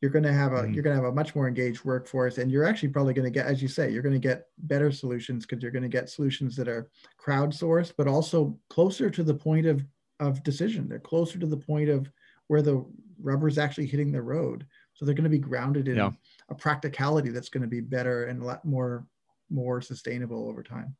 [0.00, 0.72] you're going to have a mm-hmm.
[0.72, 3.30] you're going to have a much more engaged workforce and you're actually probably going to
[3.30, 6.08] get as you say you're going to get better solutions because you're going to get
[6.08, 6.90] solutions that are
[7.22, 9.84] crowdsourced but also closer to the point of
[10.20, 10.88] of decision.
[10.88, 12.10] They're closer to the point of
[12.48, 12.84] where the
[13.20, 14.66] rubber is actually hitting the road.
[14.94, 16.10] So they're going to be grounded in yeah.
[16.48, 19.06] a practicality that's going to be better and a lot more
[19.50, 20.94] more sustainable over time.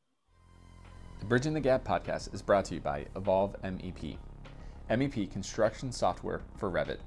[1.19, 4.17] The Bridging the Gap podcast is brought to you by Evolve MEP.
[4.89, 6.99] MEP construction software for Revit.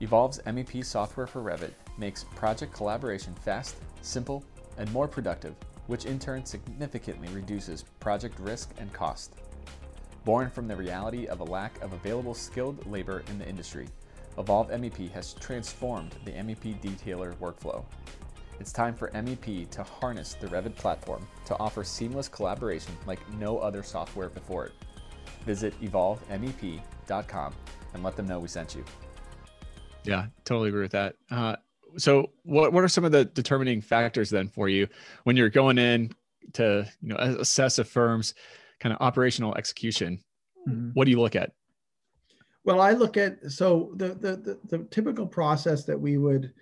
[0.00, 4.42] Evolve's MEP software for Revit makes project collaboration fast, simple,
[4.78, 5.54] and more productive,
[5.86, 9.34] which in turn significantly reduces project risk and cost.
[10.24, 13.86] Born from the reality of a lack of available skilled labor in the industry,
[14.38, 17.84] Evolve MEP has transformed the MEP detailer workflow.
[18.60, 23.58] It's time for MEP to harness the Revit platform to offer seamless collaboration like no
[23.58, 24.72] other software before it.
[25.46, 27.54] Visit evolvemep.com
[27.94, 28.84] and let them know we sent you.
[30.04, 31.16] Yeah, totally agree with that.
[31.30, 31.56] Uh,
[31.96, 34.86] so, what what are some of the determining factors then for you
[35.24, 36.12] when you're going in
[36.52, 38.34] to you know assess a firm's
[38.78, 40.20] kind of operational execution,
[40.68, 40.90] mm-hmm.
[40.92, 41.52] what do you look at?
[42.64, 46.52] Well, I look at so the the the, the typical process that we would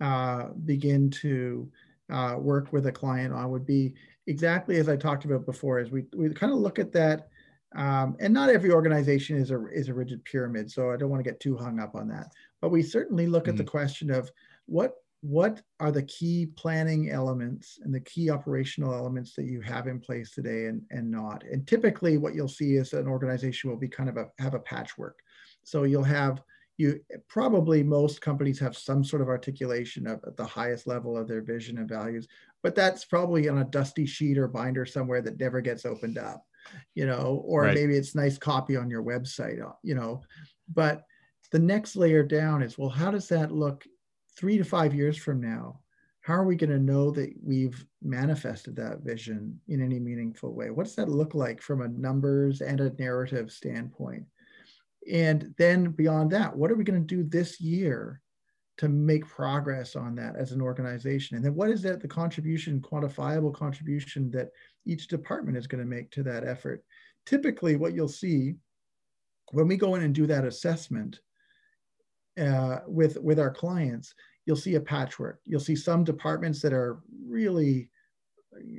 [0.00, 1.70] uh, begin to
[2.10, 3.94] uh, work with a client on would be
[4.26, 5.80] exactly as I talked about before.
[5.80, 7.28] Is we we kind of look at that,
[7.74, 11.22] um, and not every organization is a is a rigid pyramid, so I don't want
[11.22, 12.32] to get too hung up on that.
[12.60, 13.50] But we certainly look mm-hmm.
[13.50, 13.70] at the mm-hmm.
[13.70, 14.30] question of
[14.66, 19.88] what what are the key planning elements and the key operational elements that you have
[19.88, 23.76] in place today and, and not and typically what you'll see is an organization will
[23.76, 25.18] be kind of a have a patchwork
[25.64, 26.40] so you'll have
[26.78, 31.28] you probably most companies have some sort of articulation of at the highest level of
[31.28, 32.26] their vision and values
[32.62, 36.42] but that's probably on a dusty sheet or binder somewhere that never gets opened up
[36.94, 37.74] you know or right.
[37.74, 40.22] maybe it's nice copy on your website uh, you know
[40.72, 41.02] but
[41.50, 43.84] the next layer down is well how does that look
[44.38, 45.80] three to five years from now,
[46.20, 50.70] how are we going to know that we've manifested that vision in any meaningful way?
[50.70, 54.24] What does that look like from a numbers and a narrative standpoint?
[55.10, 58.20] And then beyond that, what are we going to do this year
[58.78, 61.36] to make progress on that as an organization?
[61.36, 64.50] And then what is that the contribution, quantifiable contribution that
[64.86, 66.84] each department is going to make to that effort?
[67.26, 68.54] Typically, what you'll see
[69.52, 71.20] when we go in and do that assessment
[72.38, 74.14] uh, with with our clients,
[74.46, 75.40] you'll see a patchwork.
[75.44, 77.90] You'll see some departments that are really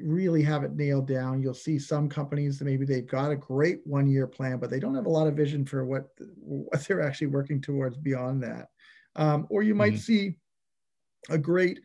[0.04, 1.42] really have it nailed down.
[1.42, 4.80] You'll see some companies that maybe they've got a great one year plan, but they
[4.80, 8.70] don't have a lot of vision for what, what they're actually working towards beyond that.
[9.16, 10.00] Um, or you might mm-hmm.
[10.00, 10.36] see
[11.30, 11.82] a great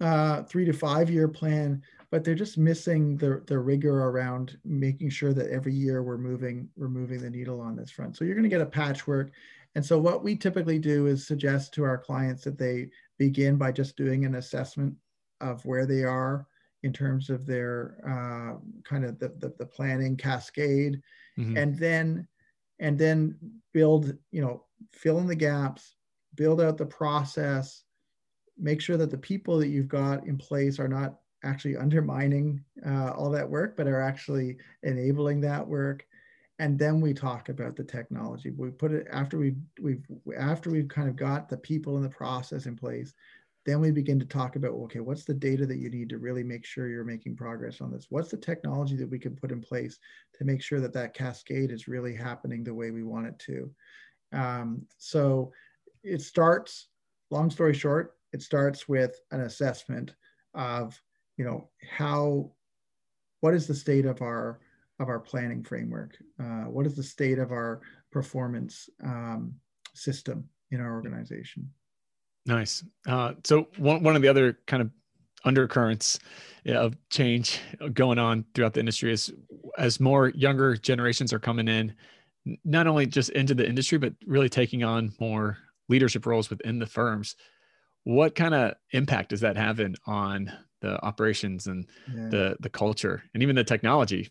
[0.00, 5.10] uh, three to five year plan, but they're just missing the, the rigor around making
[5.10, 8.16] sure that every year we're moving we're moving the needle on this front.
[8.16, 9.30] So you're going to get a patchwork.
[9.74, 13.72] And so what we typically do is suggest to our clients that they begin by
[13.72, 14.94] just doing an assessment
[15.40, 16.46] of where they are
[16.82, 21.00] in terms of their uh, kind of the, the, the planning cascade.
[21.38, 21.56] Mm-hmm.
[21.56, 22.28] and then
[22.80, 23.36] and then
[23.72, 25.94] build you know fill in the gaps
[26.34, 27.84] build out the process
[28.60, 33.12] make sure that the people that you've got in place are not actually undermining uh,
[33.12, 36.06] all that work but are actually enabling that work.
[36.58, 38.50] And then we talk about the technology.
[38.50, 40.04] We put it after we we've
[40.38, 43.14] after we've kind of got the people and the process in place
[43.70, 46.42] then we begin to talk about okay what's the data that you need to really
[46.42, 48.06] make sure you're making progress on this?
[48.10, 49.98] What's the technology that we can put in place
[50.38, 53.70] to make sure that that cascade is really happening the way we want it to?
[54.32, 55.52] Um, so
[56.02, 56.88] it starts
[57.30, 60.14] long story short it starts with an assessment
[60.54, 61.00] of
[61.36, 62.50] you know how
[63.40, 64.60] what is the state of our
[64.98, 66.16] of our planning framework?
[66.38, 67.80] Uh, what is the state of our
[68.12, 69.54] performance um,
[69.94, 71.70] system in our organization
[72.50, 72.82] Nice.
[73.06, 74.90] Uh, so one one of the other kind of
[75.44, 76.18] undercurrents
[76.66, 77.60] of change
[77.94, 79.32] going on throughout the industry is
[79.78, 81.94] as more younger generations are coming in,
[82.64, 85.58] not only just into the industry but really taking on more
[85.88, 87.36] leadership roles within the firms.
[88.02, 92.28] What kind of impact is that having on the operations and yeah.
[92.30, 94.28] the the culture and even the technology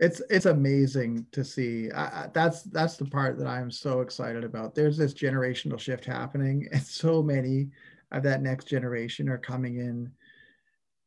[0.00, 1.90] it's it's amazing to see.
[1.90, 4.74] I, that's that's the part that i'm so excited about.
[4.74, 7.68] There's this generational shift happening and so many
[8.12, 10.10] of that next generation are coming in.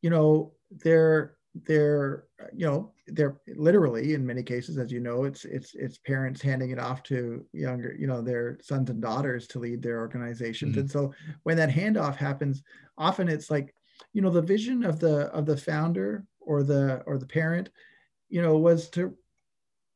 [0.02, 2.24] You know they're they're
[2.54, 6.70] you know they're literally in many cases as you know it's it's it's parents handing
[6.70, 10.72] it off to younger you know their sons and daughters to lead their organizations.
[10.72, 10.80] Mm-hmm.
[10.80, 12.62] and so when that handoff happens
[12.96, 13.74] often it's like
[14.14, 17.68] you know the vision of the of the founder or the or the parent
[18.32, 19.14] you know, was to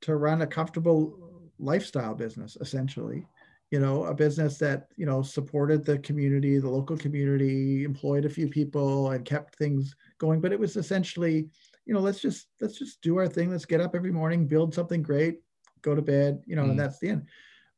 [0.02, 3.26] to run a comfortable lifestyle business, essentially.
[3.70, 8.30] You know, a business that you know supported the community, the local community, employed a
[8.30, 10.40] few people, and kept things going.
[10.40, 11.48] But it was essentially,
[11.86, 13.50] you know, let's just let's just do our thing.
[13.50, 15.38] Let's get up every morning, build something great,
[15.80, 16.42] go to bed.
[16.46, 16.70] You know, mm.
[16.70, 17.28] and that's the end.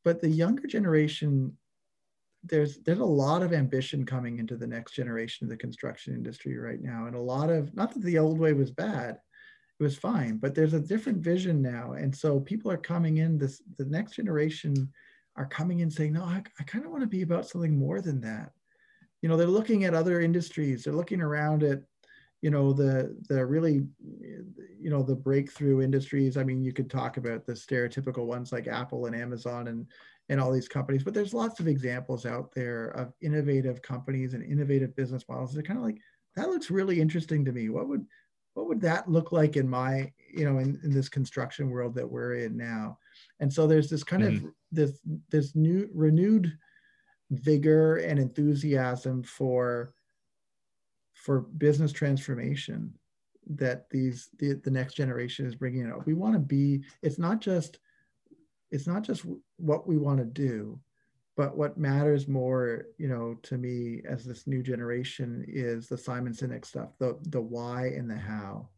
[0.05, 1.57] But the younger generation
[2.45, 6.57] there's there's a lot of ambition coming into the next generation of the construction industry
[6.57, 9.19] right now and a lot of not that the old way was bad
[9.79, 11.93] it was fine but there's a different vision now.
[11.93, 14.93] And so people are coming in this the next generation
[15.37, 18.01] are coming in saying no i, I kind of want to be about something more
[18.01, 18.53] than that.
[19.23, 20.85] You know they're looking at other industries.
[20.85, 21.83] They're looking around at
[22.43, 26.37] you know the the really you know the breakthrough industries.
[26.37, 29.87] I mean you could talk about the stereotypical ones like apple and amazon and
[30.31, 34.45] and all these companies but there's lots of examples out there of innovative companies and
[34.45, 35.55] innovative business models.
[35.55, 35.99] They're kind of like
[36.37, 37.69] that looks really interesting to me.
[37.69, 38.07] What would
[38.55, 42.11] what would that look like in my you know in, in this construction world that
[42.11, 42.99] we're in now?
[43.41, 44.47] And so there's this kind mm-hmm.
[44.47, 46.57] of this this new renewed
[47.31, 49.93] vigor and enthusiasm for
[51.15, 52.95] for business transformation
[53.51, 55.91] that these the, the next generation is bringing.
[55.91, 57.79] Up we want to be it's not just
[58.71, 59.25] it's not just
[59.57, 60.79] what we want to do
[61.39, 66.33] but what matters more you know to me as this new generation is the simon
[66.33, 68.69] sinek stuff the the why and the how.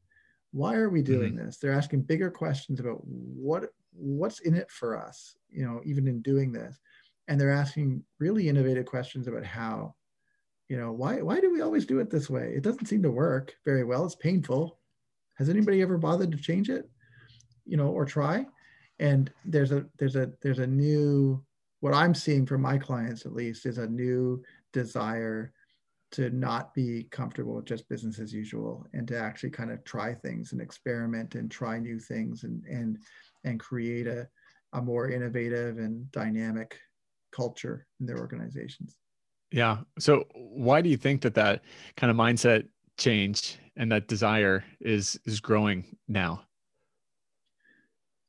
[0.53, 1.47] Why are we doing mm-hmm.
[1.47, 1.57] this?
[1.57, 6.21] They're asking bigger questions about what what's in it for us you know even in
[6.21, 6.79] doing this.
[7.29, 9.95] And they're asking really innovative questions about how
[10.69, 12.53] you know why why do we always do it this way?
[12.55, 14.05] It doesn't seem to work very well.
[14.05, 14.79] It's painful.
[15.39, 16.91] Has anybody ever bothered to change it
[17.65, 18.45] you know or try?
[18.99, 21.43] And there's a there's a there's a new
[21.81, 25.53] what I'm seeing from my clients, at least, is a new desire
[26.13, 30.13] to not be comfortable with just business as usual and to actually kind of try
[30.13, 32.99] things and experiment and try new things and and
[33.45, 34.29] and create a,
[34.73, 36.79] a more innovative and dynamic
[37.33, 38.97] culture in their organizations.
[39.53, 39.79] Yeah.
[39.99, 41.63] So why do you think that that
[41.97, 46.43] kind of mindset change and that desire is is growing now?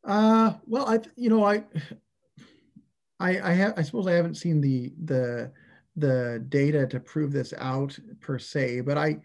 [0.04, 1.64] Uh well i you know i
[3.22, 5.52] I I, have, I suppose I haven't seen the the
[5.96, 9.18] the data to prove this out per se, but I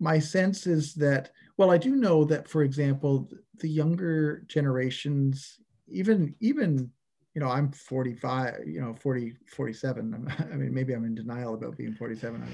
[0.00, 3.30] my sense is that well, I do know that for example,
[3.60, 6.90] the younger generations, even even
[7.34, 10.32] you know, I'm 45, you know, 40, 47.
[10.52, 12.46] I mean, maybe I'm in denial about being 47.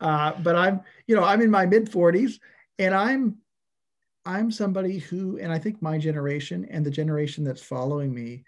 [0.00, 2.40] Uh, but I'm, you know, I'm in my mid 40s
[2.78, 3.36] and I'm
[4.24, 8.42] I'm somebody who, and I think my generation and the generation that's following me,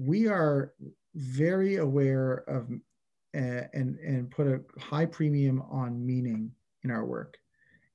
[0.00, 0.72] we are
[1.14, 2.70] very aware of
[3.36, 6.50] uh, and and put a high premium on meaning
[6.82, 7.36] in our work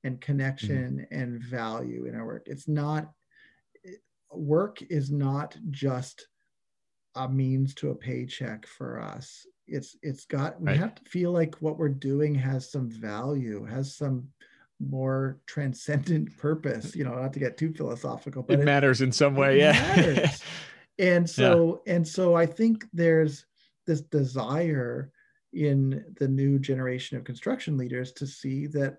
[0.04, 1.20] and connection mm-hmm.
[1.20, 2.44] and value in our work.
[2.46, 3.12] It's not
[4.32, 6.28] work is not just
[7.16, 9.46] a means to a paycheck for us.
[9.68, 10.78] It's it's got we right.
[10.78, 14.28] have to feel like what we're doing has some value, has some
[14.80, 16.96] more transcendent purpose.
[16.96, 19.58] You know, not to get too philosophical, but it, it matters in some way.
[19.58, 20.32] Yeah.
[21.00, 21.94] and so yeah.
[21.96, 23.46] and so I think there's
[23.86, 25.12] this desire
[25.54, 28.98] in the new generation of construction leaders to see that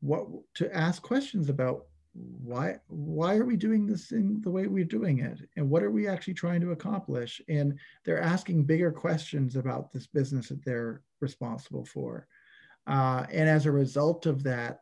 [0.00, 4.84] what to ask questions about why why are we doing this in the way we're
[4.84, 5.40] doing it?
[5.56, 7.40] And what are we actually trying to accomplish?
[7.48, 12.26] And they're asking bigger questions about this business that they're responsible for.
[12.86, 14.81] Uh, and as a result of that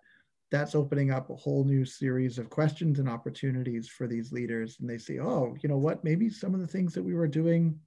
[0.50, 4.78] that's opening up a whole new series of questions and opportunities for these leaders.
[4.80, 6.04] And they say oh you know what?
[6.04, 7.78] Maybe some of the things that we were doing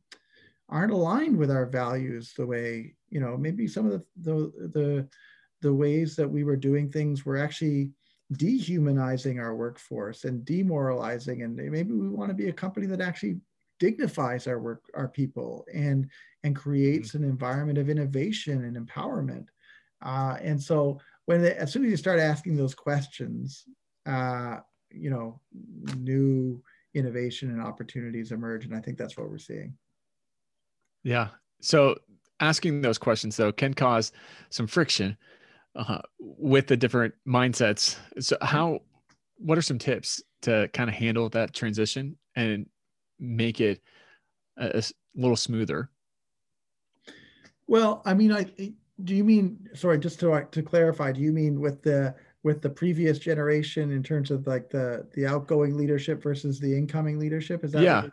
[0.70, 5.08] aren't aligned with our values the way you know maybe some of the the the,
[5.62, 7.92] the ways that we were doing things were actually
[8.38, 11.44] dehumanizing our workforce and demoralizing.
[11.44, 13.38] And maybe we want to be a company that actually
[13.80, 16.10] dignifies our work our people and
[16.44, 17.24] and creates mm-hmm.
[17.24, 19.48] an environment of innovation and empowerment.
[20.02, 23.64] Uh, and so when they, as soon as you start asking those questions
[24.06, 24.58] uh,
[24.92, 25.40] you know
[25.98, 26.62] new
[26.94, 29.76] innovation and opportunities emerge and i think that's what we're seeing
[31.04, 31.30] yeah
[31.62, 31.96] so
[32.40, 34.12] asking those questions though can cause
[34.50, 35.18] some friction
[35.76, 37.98] uh, with the different mindsets.
[38.20, 38.82] So, how,
[39.38, 42.68] what are some tips to kind of handle that transition and
[43.20, 43.82] make it
[44.58, 44.84] a, a
[45.16, 45.90] little smoother?
[47.68, 48.46] Well, I mean, I
[49.04, 52.70] do you mean sorry, just to to clarify, do you mean with the with the
[52.70, 57.64] previous generation in terms of like the the outgoing leadership versus the incoming leadership?
[57.64, 58.08] Is that yeah,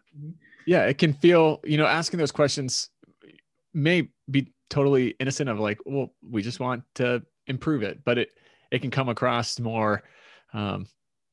[0.66, 0.84] yeah?
[0.86, 2.90] It can feel you know asking those questions
[3.74, 8.30] may be totally innocent of like, well, we just want to improve it, but it
[8.70, 10.02] it can come across more.
[10.52, 10.86] Um,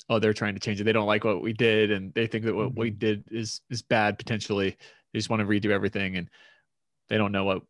[0.10, 0.84] oh, they're trying to change it.
[0.84, 3.00] They don't like what we did, and they think that what we mm-hmm.
[3.00, 4.78] did is is bad potentially.
[5.14, 6.30] They just want to redo everything, and
[7.10, 7.62] they don't know what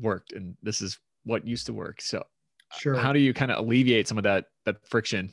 [0.00, 2.00] worked, and this is what used to work.
[2.00, 2.24] So,
[2.78, 2.96] sure.
[2.96, 5.32] How do you kind of alleviate some of that that friction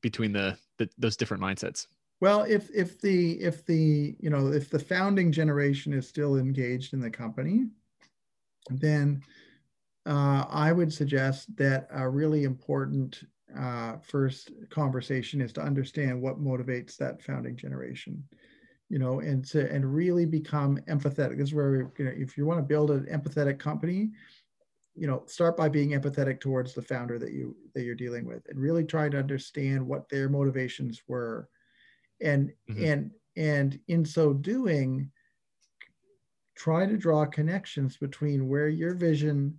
[0.00, 1.86] between the, the those different mindsets?
[2.20, 6.92] Well, if if the if the you know if the founding generation is still engaged
[6.92, 7.66] in the company,
[8.70, 9.22] then
[10.06, 13.22] uh, I would suggest that a really important
[13.56, 18.22] uh, first conversation is to understand what motivates that founding generation,
[18.88, 21.38] you know, and to and really become empathetic.
[21.38, 24.10] This is where you know, if you want to build an empathetic company,
[24.94, 28.46] you know, start by being empathetic towards the founder that you that you're dealing with,
[28.48, 31.48] and really try to understand what their motivations were,
[32.20, 32.84] and mm-hmm.
[32.84, 35.10] and and in so doing,
[36.56, 39.56] try to draw connections between where your vision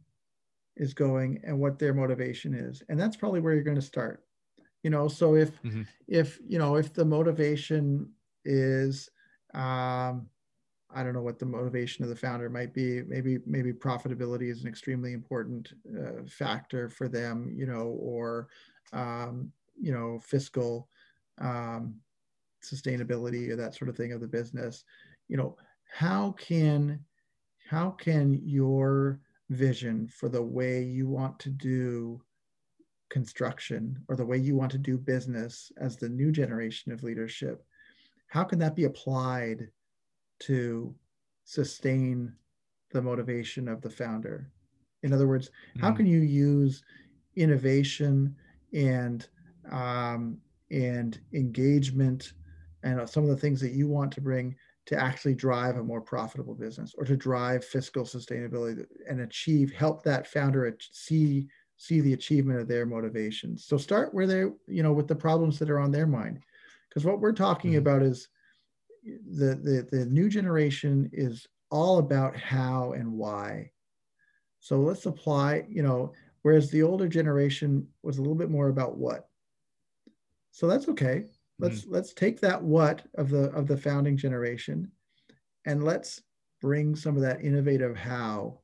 [0.75, 4.23] is going and what their motivation is and that's probably where you're going to start
[4.81, 5.81] you know so if mm-hmm.
[6.07, 8.09] if you know if the motivation
[8.45, 9.09] is
[9.53, 10.27] um
[10.93, 13.01] i don't know what the motivation of the founder might be.
[13.03, 18.47] Maybe maybe profitability is an extremely important uh, factor for them you know or
[18.93, 20.89] um you know fiscal
[21.39, 21.95] um
[22.63, 24.83] sustainability or that sort of thing of the business.
[25.27, 25.57] You know
[25.91, 26.99] how can
[27.69, 29.19] how can your
[29.49, 32.21] vision for the way you want to do
[33.09, 37.65] construction or the way you want to do business as the new generation of leadership
[38.29, 39.67] how can that be applied
[40.39, 40.95] to
[41.43, 42.33] sustain
[42.91, 44.49] the motivation of the founder?
[45.03, 45.81] In other words mm-hmm.
[45.81, 46.83] how can you use
[47.35, 48.35] innovation
[48.73, 49.27] and
[49.71, 50.37] um,
[50.71, 52.33] and engagement
[52.83, 54.55] and some of the things that you want to bring
[54.85, 60.03] to actually drive a more profitable business or to drive fiscal sustainability and achieve help
[60.03, 64.93] that founder see see the achievement of their motivations so start where they you know
[64.93, 66.39] with the problems that are on their mind
[66.89, 67.79] because what we're talking mm-hmm.
[67.79, 68.27] about is
[69.03, 73.69] the, the the new generation is all about how and why
[74.59, 76.11] so let's apply you know
[76.41, 79.29] whereas the older generation was a little bit more about what
[80.51, 81.25] so that's okay
[81.59, 81.91] let's mm.
[81.91, 84.91] let's take that what of the of the founding generation
[85.65, 86.21] and let's
[86.61, 88.58] bring some of that innovative how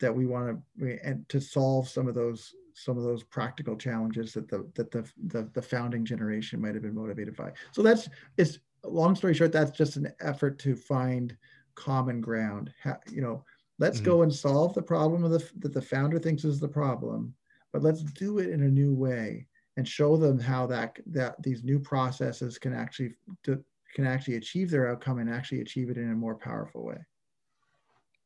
[0.00, 4.34] that we want to and to solve some of those some of those practical challenges
[4.34, 8.08] that the that the, the the founding generation might have been motivated by so that's
[8.36, 11.36] it's long story short that's just an effort to find
[11.74, 12.72] common ground
[13.10, 13.44] you know
[13.78, 14.06] let's mm-hmm.
[14.06, 17.34] go and solve the problem of the that the founder thinks is the problem
[17.72, 21.62] but let's do it in a new way and show them how that that these
[21.62, 23.62] new processes can actually to,
[23.94, 26.98] can actually achieve their outcome and actually achieve it in a more powerful way.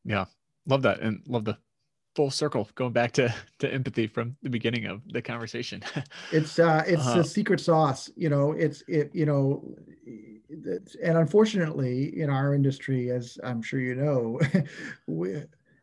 [0.04, 0.26] Yeah,
[0.70, 1.58] love that, and love the
[2.16, 5.82] full circle going back to to empathy from the beginning of the conversation.
[6.32, 8.52] it's uh, it's uh, the secret sauce, you know.
[8.52, 9.74] It's it, you know,
[10.48, 14.40] and unfortunately, in our industry, as I'm sure you know,
[15.06, 15.42] we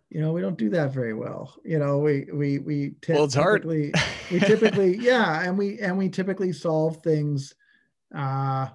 [0.09, 3.25] you know we don't do that very well you know we we we t- well,
[3.25, 4.31] it's typically hard.
[4.31, 7.53] we typically yeah and we and we typically solve things
[8.15, 8.67] uh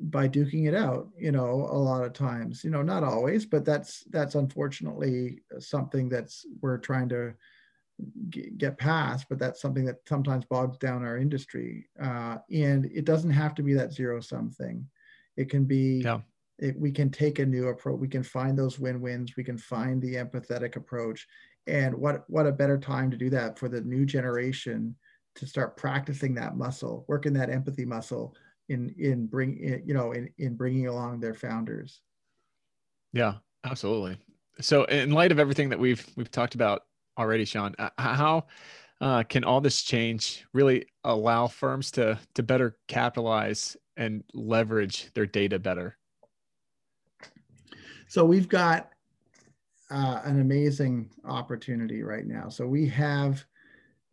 [0.00, 3.64] by duking it out you know a lot of times you know not always but
[3.64, 7.34] that's that's unfortunately something that's we're trying to
[8.30, 13.30] get past but that's something that sometimes bogs down our industry uh, and it doesn't
[13.30, 14.86] have to be that zero sum thing.
[15.36, 16.20] It can be yeah.
[16.58, 20.00] it, we can take a new approach we can find those win-wins we can find
[20.00, 21.26] the empathetic approach
[21.66, 24.94] and what what a better time to do that for the new generation
[25.34, 28.34] to start practicing that muscle working that empathy muscle
[28.68, 32.00] in in bring in, you know in in bringing along their founders.
[33.12, 34.18] Yeah absolutely.
[34.60, 36.82] So in light of everything that we've we've talked about
[37.18, 38.46] already sean how
[39.00, 45.26] uh, can all this change really allow firms to to better capitalize and leverage their
[45.26, 45.96] data better?
[48.08, 48.90] So we've got
[49.90, 52.48] uh, an amazing opportunity right now.
[52.48, 53.44] So we have,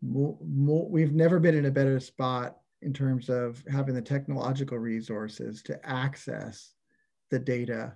[0.01, 4.77] mo- mo- we've never been in a better spot in terms of having the technological
[4.77, 6.73] resources to access
[7.31, 7.93] the data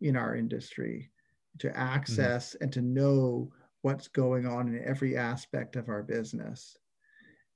[0.00, 1.10] in our industry,
[1.58, 2.64] to access mm-hmm.
[2.64, 3.52] and to know
[3.82, 6.78] what's going on in every aspect of our business.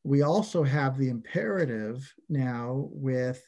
[0.05, 3.43] We also have the imperative now with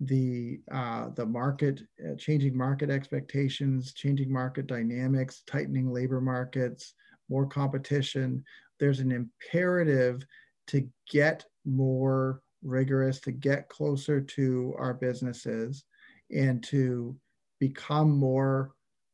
[0.00, 6.94] the uh, the market, uh, changing market expectations, changing market dynamics, tightening labor markets,
[7.28, 8.42] more competition.
[8.80, 10.26] There's an imperative
[10.66, 15.84] to get more rigorous, to get closer to our businesses,
[16.30, 17.16] and to
[17.58, 18.72] become more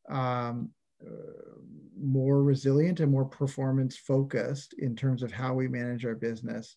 [0.09, 0.71] um,
[1.05, 1.59] uh,
[2.01, 6.77] more resilient and more performance focused in terms of how we manage our business.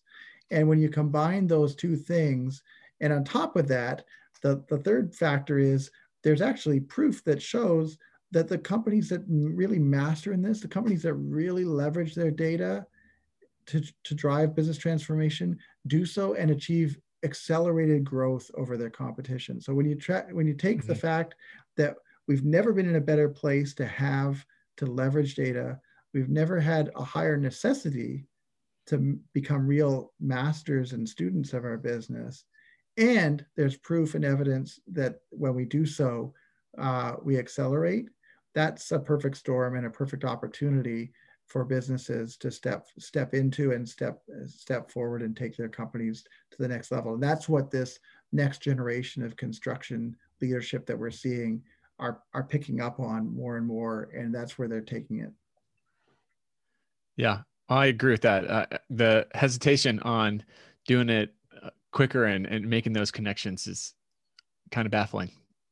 [0.50, 2.62] And when you combine those two things,
[3.00, 4.04] and on top of that,
[4.42, 5.90] the, the third factor is
[6.22, 7.96] there's actually proof that shows
[8.32, 12.86] that the companies that really master in this, the companies that really leverage their data
[13.72, 19.60] to, to drive business transformation, do so and achieve accelerated growth over their competition.
[19.60, 20.88] So when you try, when you take mm-hmm.
[20.88, 21.34] the fact
[21.76, 21.96] that
[22.26, 24.44] we've never been in a better place to have
[24.78, 25.78] to leverage data,
[26.14, 28.26] we've never had a higher necessity
[28.86, 32.44] to become real masters and students of our business
[32.96, 36.34] and there's proof and evidence that when we do so,
[36.78, 38.08] uh, we accelerate.
[38.54, 41.12] That's a perfect storm and a perfect opportunity
[41.52, 46.56] for businesses to step step into and step step forward and take their companies to
[46.58, 47.12] the next level.
[47.12, 47.98] And that's what this
[48.32, 51.62] next generation of construction leadership that we're seeing
[51.98, 55.30] are are picking up on more and more, and that's where they're taking it.
[57.16, 58.50] Yeah, I agree with that.
[58.50, 60.42] Uh, the hesitation on
[60.86, 61.34] doing it
[61.92, 63.94] quicker and, and making those connections is
[64.70, 65.30] kind of baffling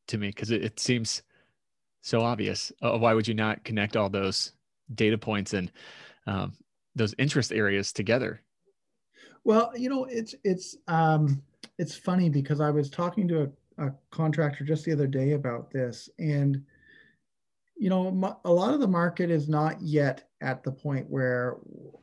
[0.08, 1.22] to me because it, it, seems
[2.02, 2.70] so obvious.
[2.82, 4.52] Uh, why would you not connect all those
[4.94, 5.70] data points and
[6.26, 6.52] um,
[6.94, 8.42] those interest areas together?
[9.44, 11.42] Well, you know, it's it's um,
[11.78, 15.70] it's funny because I was talking to a, a contractor just the other day about
[15.70, 16.62] this, and
[17.76, 21.56] you know, a lot of the market is not yet at the point where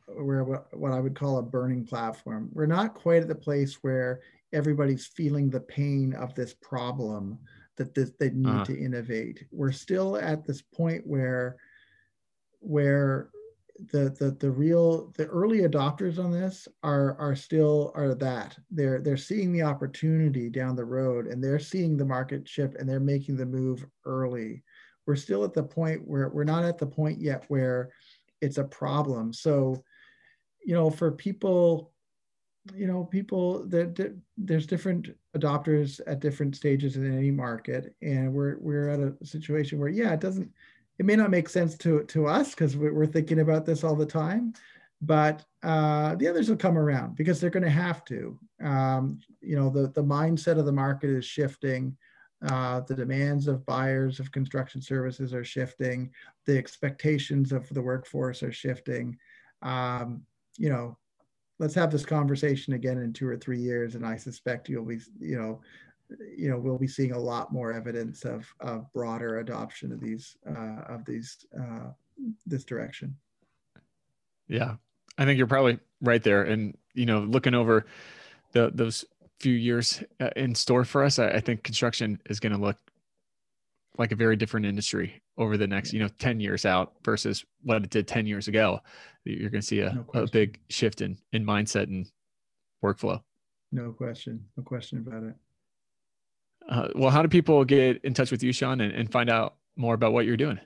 [0.06, 2.48] where what I would call a burning platform.
[2.52, 4.20] We're not quite at the place where
[4.52, 7.38] everybody's feeling the pain of this problem
[7.76, 8.64] that this, they need uh-huh.
[8.64, 9.46] to innovate.
[9.52, 11.56] We're still at this point where
[12.60, 13.30] where
[13.92, 19.00] the, the the real the early adopters on this are are still are that they're
[19.00, 22.98] they're seeing the opportunity down the road and they're seeing the market shift and they're
[22.98, 24.64] making the move early
[25.08, 27.90] we're still at the point where we're not at the point yet where
[28.42, 29.32] it's a problem.
[29.32, 29.82] So,
[30.64, 31.92] you know, for people,
[32.74, 38.58] you know, people that there's different adopters at different stages in any market, and we're
[38.58, 40.50] we're at a situation where yeah, it doesn't,
[40.98, 44.06] it may not make sense to to us because we're thinking about this all the
[44.06, 44.52] time,
[45.00, 48.38] but uh, the others will come around because they're going to have to.
[48.62, 51.96] Um, you know, the the mindset of the market is shifting.
[52.46, 56.10] Uh, the demands of buyers of construction services are shifting.
[56.46, 59.18] The expectations of the workforce are shifting.
[59.62, 60.22] Um,
[60.56, 60.96] you know,
[61.58, 65.00] let's have this conversation again in two or three years, and I suspect you'll be,
[65.18, 65.60] you know,
[66.36, 70.36] you know, we'll be seeing a lot more evidence of, of broader adoption of these
[70.48, 71.90] uh, of these uh,
[72.46, 73.16] this direction.
[74.48, 74.76] Yeah,
[75.18, 77.86] I think you're probably right there, and you know, looking over
[78.52, 79.04] the, those
[79.40, 82.76] few years uh, in store for us, I, I think construction is going to look
[83.98, 87.82] like a very different industry over the next, you know, 10 years out versus what
[87.82, 88.80] it did 10 years ago.
[89.24, 92.10] You're going to see a, no a big shift in, in mindset and
[92.82, 93.20] workflow.
[93.72, 94.44] No question.
[94.56, 95.34] No question about it.
[96.68, 99.56] Uh, well, how do people get in touch with you, Sean, and, and find out
[99.76, 100.58] more about what you're doing?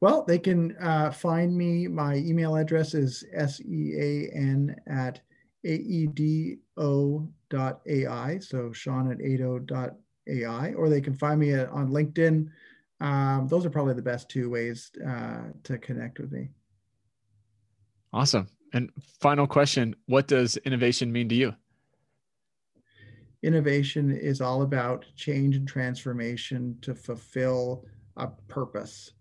[0.00, 1.86] Well, they can uh, find me.
[1.86, 5.20] My email address is sean at
[5.64, 6.58] aedo.ai.
[8.40, 12.48] So Sean at aedo.ai, or they can find me on LinkedIn.
[13.00, 16.50] Um, those are probably the best two ways uh, to connect with me.
[18.12, 18.48] Awesome.
[18.72, 21.54] And final question What does innovation mean to you?
[23.44, 27.84] Innovation is all about change and transformation to fulfill
[28.16, 29.12] a purpose.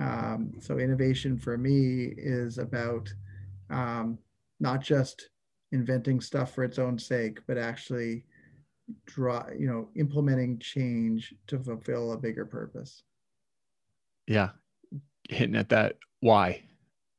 [0.00, 3.08] Um, so, innovation for me is about
[3.70, 4.18] um,
[4.58, 5.30] not just
[5.70, 8.24] inventing stuff for its own sake, but actually
[9.06, 13.04] draw, you know, implementing change to fulfill a bigger purpose.
[14.26, 14.50] Yeah.
[15.28, 16.64] Hitting at that why.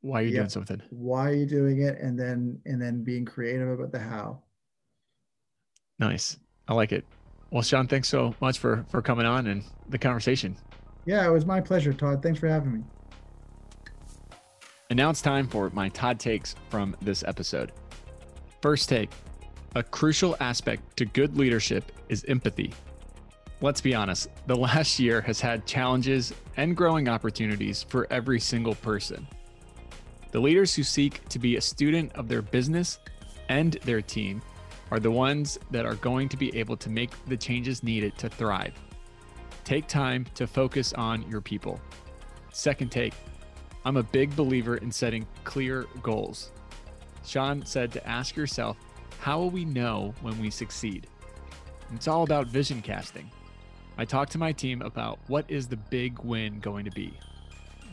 [0.01, 0.37] Why are you yeah.
[0.39, 0.81] doing something?
[0.89, 1.99] Why are you doing it?
[1.99, 4.43] And then and then being creative about the how.
[5.99, 6.37] Nice.
[6.69, 7.03] I like it.
[7.49, 10.55] Well, Sean, thanks so much for for coming on and the conversation.
[11.05, 12.21] Yeah, it was my pleasure, Todd.
[12.21, 12.83] Thanks for having me.
[14.91, 17.71] And now it's time for my Todd takes from this episode.
[18.61, 19.09] First take
[19.75, 22.71] a crucial aspect to good leadership is empathy.
[23.61, 28.75] Let's be honest, the last year has had challenges and growing opportunities for every single
[28.75, 29.27] person.
[30.31, 32.99] The leaders who seek to be a student of their business
[33.47, 34.43] and their team
[34.91, 38.29] are the ones that are going to be able to make the changes needed to
[38.29, 38.73] thrive.
[39.63, 41.79] Take time to focus on your people.
[42.51, 43.13] Second take
[43.85, 46.51] I'm a big believer in setting clear goals.
[47.25, 48.77] Sean said to ask yourself,
[49.19, 51.07] how will we know when we succeed?
[51.93, 53.29] It's all about vision casting.
[53.97, 57.13] I talked to my team about what is the big win going to be?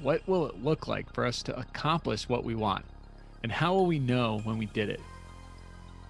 [0.03, 2.85] What will it look like for us to accomplish what we want?
[3.43, 5.01] And how will we know when we did it?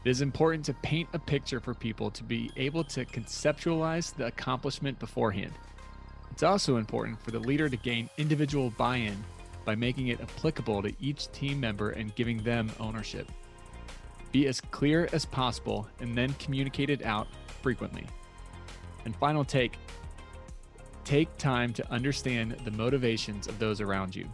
[0.07, 4.27] It is important to paint a picture for people to be able to conceptualize the
[4.27, 5.51] accomplishment beforehand.
[6.31, 9.17] It's also important for the leader to gain individual buy in
[9.65, 13.29] by making it applicable to each team member and giving them ownership.
[14.31, 17.27] Be as clear as possible and then communicate it out
[17.61, 18.07] frequently.
[19.07, 19.77] And final take
[21.03, 24.29] take time to understand the motivations of those around you.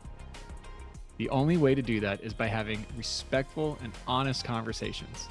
[1.16, 5.31] The only way to do that is by having respectful and honest conversations.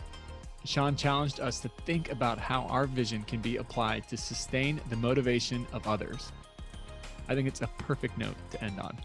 [0.63, 4.95] Sean challenged us to think about how our vision can be applied to sustain the
[4.95, 6.31] motivation of others.
[7.27, 8.97] I think it's a perfect note to end on.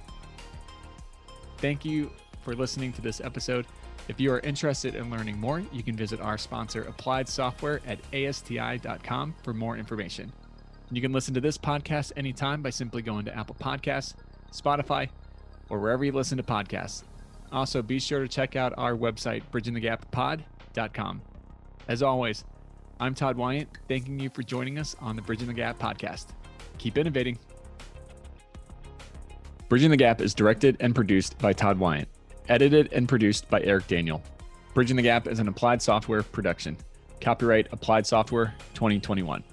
[1.58, 2.10] Thank you
[2.42, 3.66] for listening to this episode.
[4.08, 7.98] If you are interested in learning more, you can visit our sponsor, Applied Software, at
[8.12, 10.32] asti.com for more information.
[10.90, 14.14] You can listen to this podcast anytime by simply going to Apple Podcasts,
[14.52, 15.08] Spotify,
[15.68, 17.02] or wherever you listen to podcasts.
[17.50, 21.22] Also, be sure to check out our website, bridgingthegappod.com.
[21.88, 22.44] As always,
[22.98, 26.26] I'm Todd Wynne, thanking you for joining us on the Bridging the Gap podcast.
[26.78, 27.38] Keep innovating.
[29.68, 32.06] Bridging the Gap is directed and produced by Todd Wynne,
[32.48, 34.20] edited and produced by Eric Daniel.
[34.74, 36.76] Bridging the Gap is an applied software production.
[37.20, 39.44] Copyright Applied Software 2021.